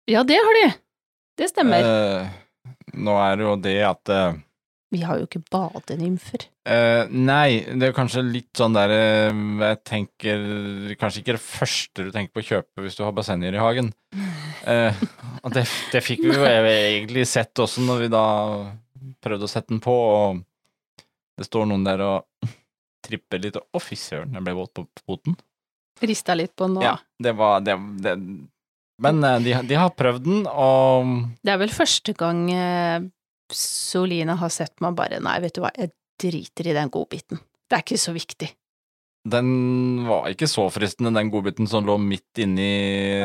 Ja, 0.09 0.25
det 0.27 0.41
har 0.41 0.59
de! 0.59 0.67
Det 1.37 1.51
stemmer. 1.51 1.85
Eh, 1.85 2.75
nå 2.97 3.15
er 3.21 3.37
det 3.37 3.45
jo 3.45 3.55
det 3.61 3.77
at 3.85 4.11
eh, 4.11 4.39
Vi 4.93 5.01
har 5.03 5.19
jo 5.19 5.25
ikke 5.27 5.43
badenymfer. 5.51 6.45
Uh, 6.63 7.09
nei, 7.11 7.59
det 7.75 7.89
er 7.89 7.95
kanskje 7.95 8.23
litt 8.23 8.55
sånn 8.55 8.75
der 8.75 8.91
eh, 8.91 9.39
Jeg 9.63 9.77
tenker 9.87 10.41
Kanskje 10.99 11.21
ikke 11.21 11.35
det 11.37 11.43
første 11.43 12.05
du 12.07 12.09
tenker 12.11 12.33
på 12.35 12.43
å 12.43 12.47
kjøpe 12.47 12.83
hvis 12.83 12.95
du 12.95 13.03
har 13.03 13.15
bassenger 13.15 13.55
i 13.55 13.61
hagen. 13.61 13.91
Uh, 14.63 14.95
og 15.43 15.51
det, 15.55 15.65
det 15.91 16.03
fikk 16.05 16.23
vi 16.23 16.35
jo 16.35 16.47
egentlig 16.47 17.27
sett 17.27 17.63
også 17.63 17.83
når 17.83 18.05
vi 18.05 18.11
da 18.15 18.27
prøvde 19.23 19.47
å 19.47 19.51
sette 19.51 19.73
den 19.73 19.83
på, 19.83 19.91
og 19.91 20.39
det 21.37 21.47
står 21.47 21.67
noen 21.69 21.85
der 21.87 22.03
og 22.05 22.47
tripper 23.07 23.43
litt, 23.43 23.59
og 23.59 23.79
å 23.79 23.83
fy 23.83 23.99
søren, 23.99 24.35
jeg 24.35 24.45
ble 24.45 24.55
våt 24.57 24.73
på 24.77 24.87
foten. 25.03 25.37
Rista 26.07 26.35
litt 26.37 26.55
på 26.55 26.67
nå. 26.69 26.81
Ja, 26.85 26.95
det 27.19 27.33
var 27.37 27.63
det, 27.65 27.75
det 28.03 28.15
Men 29.01 29.23
eh, 29.25 29.39
de, 29.45 29.55
de 29.67 29.77
har 29.79 29.93
prøvd 29.97 30.25
den, 30.27 30.43
og 30.47 31.13
Det 31.43 31.53
er 31.53 31.61
vel 31.61 31.73
første 31.73 32.13
gang 32.17 32.43
eh, 32.53 33.07
Soline 33.53 34.35
har 34.39 34.49
sett 34.53 34.79
meg 34.83 34.95
bare 34.97 35.19
Nei, 35.23 35.37
vet 35.43 35.55
du 35.55 35.61
hva, 35.63 35.71
jeg 35.77 35.91
driter 36.19 36.67
i 36.67 36.73
den 36.75 36.89
godbiten. 36.93 37.39
Det 37.69 37.77
er 37.77 37.83
ikke 37.85 37.99
så 38.01 38.13
viktig. 38.15 38.49
den 39.27 39.49
var 40.07 40.29
ikke 40.31 40.47
så 40.47 40.69
fristende, 40.71 41.11
den 41.19 41.29
godbiten 41.33 41.67
som 41.67 41.85
lå 41.85 41.97
midt 41.99 42.39
inni 42.39 42.67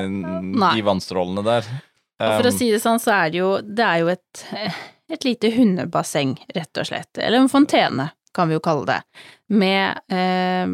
Nei. 0.08 0.72
de 0.76 0.82
vannstrålene 0.82 1.44
der. 1.46 1.68
Og 2.22 2.32
for 2.38 2.48
å 2.48 2.52
Um, 2.52 2.58
si 2.58 2.70
det 2.70 2.80
sånn, 2.82 3.00
så 3.02 3.10
er 3.16 3.30
det 3.32 3.38
jo 3.40 3.50
Det 3.62 3.82
er 3.86 3.98
jo 4.02 4.08
et, 4.12 4.42
et 5.10 5.24
lite 5.26 5.50
hundebasseng, 5.56 6.36
rett 6.54 6.78
og 6.78 6.86
slett. 6.86 7.18
Eller 7.18 7.38
en 7.40 7.48
fontene, 7.50 8.10
kan 8.34 8.48
vi 8.48 8.54
jo 8.56 8.62
kalle 8.64 8.86
det. 8.88 8.98
Med 9.52 9.98
eh, 10.08 10.66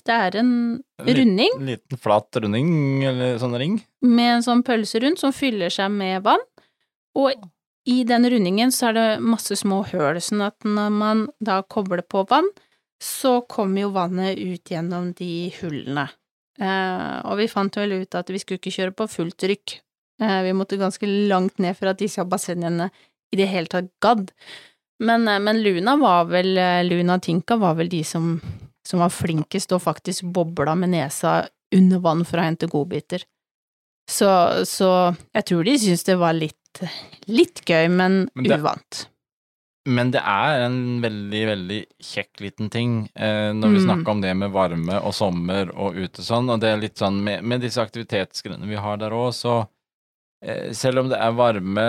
Det 0.00 0.14
er 0.14 0.36
en 0.40 0.52
runding 1.06 1.52
En 1.58 1.66
liten 1.68 1.98
flat 2.00 2.36
runding, 2.42 3.04
eller 3.04 3.36
sånn 3.38 3.56
ring. 3.60 3.76
med 4.02 4.36
en 4.38 4.42
sånn 4.46 4.62
pølse 4.66 5.00
rundt 5.04 5.20
som 5.20 5.32
fyller 5.32 5.70
seg 5.70 5.90
med 5.92 6.22
vann. 6.24 6.42
Og 7.16 7.32
i 7.90 8.02
den 8.06 8.26
rundingen 8.30 8.72
så 8.74 8.90
er 8.90 8.96
det 8.96 9.08
masse 9.24 9.56
små 9.58 9.82
høl, 9.90 10.20
sånn 10.22 10.44
at 10.46 10.66
når 10.66 10.94
man 10.94 11.26
da 11.42 11.60
kobler 11.62 12.04
på 12.06 12.22
vann, 12.30 12.48
så 13.00 13.40
kommer 13.48 13.86
jo 13.86 13.94
vannet 13.94 14.38
ut 14.38 14.70
gjennom 14.70 15.10
de 15.16 15.48
hullene. 15.58 16.06
Eh, 16.60 17.14
og 17.24 17.38
vi 17.40 17.48
fant 17.48 17.76
vel 17.80 18.02
ut 18.02 18.18
at 18.18 18.28
vi 18.28 18.40
skulle 18.42 18.60
ikke 18.60 18.74
kjøre 18.74 18.96
på 18.96 19.08
fullt 19.08 19.38
trykk. 19.40 19.78
Eh, 20.20 20.40
vi 20.44 20.52
måtte 20.56 20.78
ganske 20.80 21.08
langt 21.30 21.58
ned 21.62 21.78
for 21.78 21.90
at 21.90 22.02
disse 22.02 22.24
bassengene 22.28 22.90
i 23.32 23.40
det 23.40 23.48
hele 23.48 23.72
tatt 23.72 23.88
gadd. 24.04 24.28
Men, 25.00 25.26
eh, 25.28 25.40
men 25.40 25.62
Luna 25.64 25.96
var 25.96 26.28
vel, 26.28 26.52
Luna 26.86 27.18
Tinka 27.18 27.56
var 27.56 27.78
vel 27.80 27.88
de 27.88 28.04
som, 28.04 28.34
som 28.86 29.00
var 29.00 29.14
flinkest 29.14 29.72
og 29.72 29.86
faktisk 29.86 30.28
bobla 30.28 30.76
med 30.76 30.92
nesa 30.92 31.40
under 31.72 32.04
vann 32.04 32.26
for 32.28 32.42
å 32.42 32.44
hente 32.44 32.68
godbiter. 32.68 33.24
Så, 34.10 34.28
så 34.66 35.14
jeg 35.32 35.46
tror 35.46 35.64
de 35.64 35.78
syntes 35.78 36.04
det 36.04 36.18
var 36.20 36.34
litt, 36.34 36.59
litt 37.28 37.62
gøy, 37.66 37.88
men, 37.90 38.28
Men 38.34 38.44
det- 38.44 38.58
uvant. 38.60 39.06
Men 39.88 40.10
det 40.12 40.20
er 40.20 40.60
en 40.66 41.00
veldig, 41.00 41.40
veldig 41.48 41.78
kjekk 42.04 42.40
liten 42.44 42.68
ting 42.70 43.08
eh, 43.16 43.50
når 43.56 43.72
vi 43.72 43.78
Mm. 43.80 43.84
snakker 43.86 44.08
om 44.12 44.20
det 44.20 44.34
med 44.36 44.50
varme 44.52 44.98
og 45.02 45.14
sommer 45.14 45.70
og 45.74 45.94
ute 45.96 46.20
sånn, 46.22 46.50
og 46.52 46.60
det 46.60 46.68
er 46.68 46.76
litt 46.82 46.96
sånn 47.00 47.22
med, 47.24 47.42
med 47.42 47.62
disse 47.62 47.80
aktivitetsgrunnene 47.80 48.68
vi 48.68 48.76
har 48.76 48.98
der 48.98 49.10
òg, 49.10 49.32
så 49.32 49.66
eh, 50.42 50.70
selv 50.72 50.98
om 51.00 51.08
det 51.08 51.18
er 51.18 51.32
varme 51.32 51.86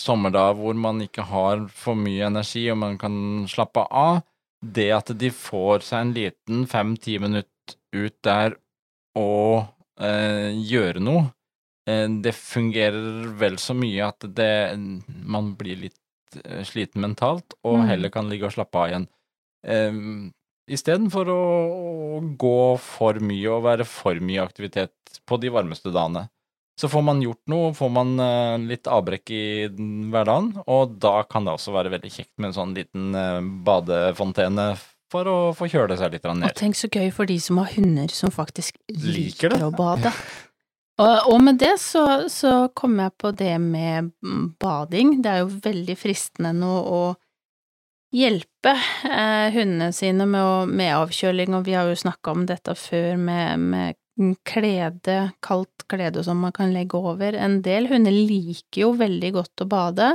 sommerdager 0.00 0.56
hvor 0.56 0.74
man 0.74 1.00
ikke 1.04 1.24
har 1.28 1.66
for 1.68 1.94
mye 1.94 2.26
energi 2.26 2.70
og 2.72 2.78
man 2.78 2.96
kan 2.98 3.46
slappe 3.46 3.86
av, 3.90 4.22
det 4.64 4.90
at 4.92 5.12
de 5.18 5.28
får 5.30 5.82
seg 5.84 6.00
en 6.00 6.14
liten 6.16 6.66
fem-ti 6.66 7.18
minutt 7.20 7.76
ut 7.94 8.16
der 8.24 8.56
og 9.14 9.68
eh, 10.00 10.52
gjøre 10.56 11.00
noe, 11.00 11.30
det 12.22 12.32
fungerer 12.34 13.28
vel 13.38 13.58
så 13.62 13.76
mye 13.78 14.08
at 14.08 14.26
det 14.34 14.50
man 15.06 15.52
blir 15.58 15.78
litt 15.86 16.40
eh, 16.44 16.64
sliten 16.66 17.04
mentalt, 17.04 17.54
og 17.64 17.78
Mm. 17.82 17.86
heller 17.92 18.10
kan 18.10 18.28
ligge 18.30 18.48
og 18.48 18.52
slappe 18.56 18.80
av 18.82 18.88
igjen. 18.90 19.06
Um, 19.66 20.32
Istedenfor 20.66 21.28
å, 21.30 21.42
å 22.18 22.20
gå 22.34 22.78
for 22.82 23.20
mye 23.22 23.50
og 23.54 23.62
være 23.68 23.84
for 23.86 24.18
mye 24.18 24.42
aktivitet 24.42 24.90
på 25.30 25.38
de 25.38 25.52
varmeste 25.54 25.92
dagene. 25.94 26.24
Så 26.76 26.90
får 26.90 27.04
man 27.06 27.22
gjort 27.22 27.40
noe, 27.48 27.70
får 27.72 27.92
man 27.94 28.10
eh, 28.20 28.56
litt 28.66 28.90
avbrekk 28.90 29.30
i 29.30 29.44
hverdagen, 29.70 30.50
og 30.66 30.98
da 31.00 31.22
kan 31.22 31.46
det 31.46 31.54
også 31.54 31.72
være 31.72 31.94
veldig 31.94 32.10
kjekt 32.10 32.34
med 32.36 32.50
en 32.50 32.56
sånn 32.58 32.74
liten 32.76 33.14
eh, 33.14 33.38
badefontene 33.64 34.72
for 35.12 35.30
å 35.30 35.36
få 35.56 35.68
kjøle 35.70 35.96
seg 35.96 36.16
litt 36.16 36.26
ned. 36.26 36.50
Og 36.50 36.58
tenk 36.58 36.76
så 36.76 36.90
gøy 36.90 37.12
for 37.14 37.30
de 37.30 37.38
som 37.40 37.62
har 37.62 37.70
hunder 37.76 38.10
som 38.12 38.34
faktisk 38.34 38.76
Liker 38.90 39.54
liker, 39.54 39.56
å 39.68 39.70
bade. 39.70 40.10
Og, 40.96 41.42
med 41.44 41.58
det 41.60 41.74
så, 41.80 42.24
så 42.32 42.68
kom 42.74 42.96
jeg 43.02 43.12
på 43.20 43.30
det 43.36 43.58
med 43.60 44.12
mm, 44.24 44.46
bading. 44.60 45.18
Det 45.20 45.32
er 45.32 45.42
jo 45.42 45.60
veldig 45.66 45.96
fristende 46.00 46.54
nå 46.56 46.72
å 46.72 47.00
hjelpe 48.16 48.72
eh, 48.72 49.52
hundene 49.52 49.90
sine 49.92 50.24
med, 50.30 50.72
med 50.72 50.94
avkjøling, 50.96 51.52
og 51.56 51.66
vi 51.66 51.76
har 51.76 51.90
jo 51.90 52.00
snakka 52.00 52.32
om 52.32 52.46
dette 52.48 52.72
før 52.80 53.20
med, 53.20 53.60
med 53.60 54.36
klede, 54.48 55.18
kaldt 55.44 55.84
klede 55.90 56.24
som 56.24 56.40
man 56.40 56.54
kan 56.56 56.72
legge 56.72 56.96
over. 56.96 57.36
En 57.36 57.60
del 57.66 57.90
hunder 57.90 58.14
liker 58.14 58.86
jo 58.86 58.92
veldig 58.96 59.32
godt 59.36 59.66
å 59.66 59.68
bade, 59.68 60.10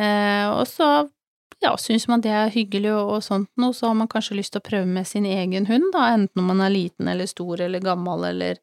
eh, 0.00 0.46
og 0.48 0.64
så 0.70 0.90
ja, 1.60 1.74
syns 1.76 2.06
man 2.08 2.22
det 2.24 2.32
er 2.32 2.52
hyggelig 2.54 2.94
og, 2.94 3.16
og 3.18 3.24
sånt 3.24 3.50
noe, 3.60 3.74
så 3.76 3.90
har 3.90 3.98
man 3.98 4.08
kanskje 4.08 4.38
lyst 4.38 4.54
til 4.54 4.62
å 4.62 4.68
prøve 4.70 4.88
med 4.88 5.08
sin 5.08 5.28
egen 5.28 5.68
hund, 5.68 5.90
da, 5.92 6.06
enten 6.14 6.40
om 6.40 6.48
man 6.54 6.64
er 6.64 6.72
liten 6.72 7.10
eller 7.12 7.28
stor 7.28 7.60
eller 7.66 7.84
gammel 7.84 8.24
eller 8.30 8.62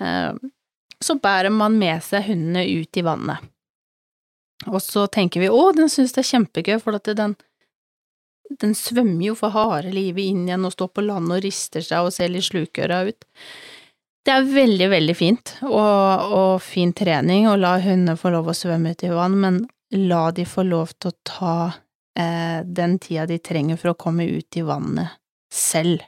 Så 0.00 1.16
bærer 1.18 1.50
man 1.50 1.78
med 1.78 2.02
seg 2.06 2.28
hundene 2.30 2.62
ut 2.68 2.96
i 2.96 3.04
vannet. 3.04 3.48
Og 4.70 4.78
så 4.82 5.08
tenker 5.10 5.42
vi 5.42 5.50
å, 5.50 5.72
den 5.74 5.90
synes 5.90 6.14
det 6.14 6.22
er 6.22 6.30
kjempegøy, 6.30 6.76
for 6.82 6.98
at 6.98 7.10
den, 7.18 7.34
den 8.62 8.74
svømmer 8.78 9.32
jo 9.32 9.36
for 9.38 9.54
harde 9.54 9.90
livet 9.94 10.30
inn 10.30 10.46
igjen 10.46 10.66
og 10.68 10.74
står 10.76 10.92
på 10.94 11.06
land 11.06 11.34
og 11.34 11.42
rister 11.42 11.84
seg 11.84 12.06
og 12.06 12.14
ser 12.14 12.30
litt 12.30 12.46
slukøra 12.46 13.02
ut. 13.08 13.26
Det 14.22 14.30
er 14.30 14.46
veldig, 14.46 14.88
veldig 14.92 15.14
fint 15.18 15.56
og, 15.66 16.34
og 16.38 16.52
fin 16.62 16.92
trening 16.94 17.48
å 17.50 17.56
la 17.58 17.74
hundene 17.82 18.14
få 18.18 18.30
lov 18.30 18.52
å 18.52 18.54
svømme 18.54 18.94
ut 18.94 19.02
i 19.02 19.10
vann, 19.10 19.34
men 19.42 19.64
la 19.98 20.28
de 20.34 20.46
få 20.46 20.62
lov 20.68 20.94
til 20.94 21.10
å 21.10 21.18
ta 21.26 21.56
eh, 22.18 22.62
den 22.62 23.00
tida 23.02 23.26
de 23.26 23.40
trenger 23.42 23.80
for 23.80 23.92
å 23.92 23.98
komme 23.98 24.28
ut 24.30 24.56
i 24.56 24.62
vannet 24.66 25.18
selv, 25.52 26.04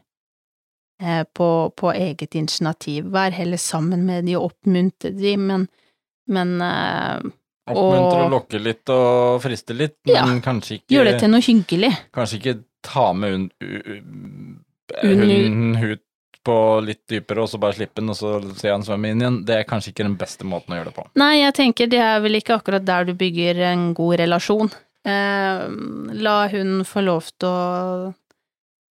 på, 1.34 1.48
på 1.76 1.90
eget 1.94 2.34
initiativ. 2.38 3.04
Vær 3.14 3.30
heller 3.34 3.56
sammen 3.58 4.04
med 4.06 4.24
de 4.28 4.36
og 4.38 4.50
oppmuntre 4.52 5.10
de, 5.16 5.36
men, 5.36 5.66
men 6.28 6.54
eh, 6.62 7.24
Oppmuntre 7.64 8.20
og- 8.20 8.24
og 8.26 8.30
lokke 8.34 8.58
litt 8.60 8.90
og 8.92 9.40
friste 9.40 9.72
litt, 9.74 9.96
men 10.06 10.14
Ja, 10.14 10.24
kanskje 10.44 10.78
ikke 10.82 10.92
Gjøre 10.98 11.12
det 11.12 11.20
til 11.20 11.30
noe 11.32 11.40
hyggelig. 11.40 11.92
Kanskje 12.12 12.38
ikke 12.40 12.56
ta 12.84 13.12
med 13.16 13.32
un, 13.34 14.60
hunden 15.02 15.76
ut 15.82 16.02
på 16.44 16.56
litt 16.84 17.06
dypere, 17.08 17.40
og 17.40 17.48
så 17.48 17.56
bare 17.60 17.72
slippe 17.78 18.02
den, 18.02 18.10
og 18.12 18.18
så 18.18 18.34
se 18.60 18.68
han 18.68 18.82
svømme 18.84 19.08
inn 19.14 19.22
igjen. 19.22 19.38
Det 19.48 19.54
er 19.56 19.64
kanskje 19.68 19.94
ikke 19.94 20.04
den 20.04 20.16
beste 20.20 20.44
måten 20.44 20.74
å 20.74 20.76
gjøre 20.76 20.90
det 20.90 20.96
på. 20.98 21.06
Nei, 21.16 21.38
jeg 21.40 21.54
tenker 21.56 21.88
det 21.88 22.02
er 22.04 22.20
vel 22.20 22.36
ikke 22.36 22.58
akkurat 22.58 22.84
der 22.84 23.06
du 23.08 23.14
bygger 23.16 23.62
en 23.70 23.86
god 23.96 24.18
relasjon. 24.20 24.68
Eh, 25.08 25.64
la 26.20 26.36
hunden 26.52 26.84
få 26.88 27.00
lov 27.06 27.30
til 27.40 27.48
å 27.48 28.12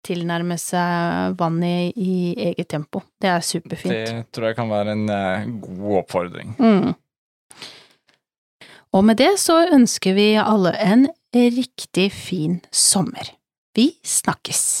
tilnærme 0.06 0.56
seg 0.60 1.36
vannet 1.40 1.96
i, 1.96 2.34
eget 2.50 2.68
tempo. 2.70 3.02
Det 3.20 3.30
er 3.30 3.44
superfint. 3.44 3.94
Det 3.94 4.26
tror 4.32 4.50
jeg 4.50 4.58
kan 4.58 4.70
være 4.72 4.96
en 4.96 5.06
eh, 5.14 5.48
god 5.62 6.02
oppfordring. 6.04 6.56
Mm. 6.58 6.92
Og 8.90 9.06
med 9.06 9.20
det 9.22 9.36
så 9.38 9.62
ønsker 9.70 10.16
vi 10.16 10.32
alle 10.40 10.74
en 10.82 11.06
riktig 11.34 12.10
fin 12.12 12.58
sommer. 12.74 13.36
Vi 13.76 13.92
snakkes! 14.02 14.80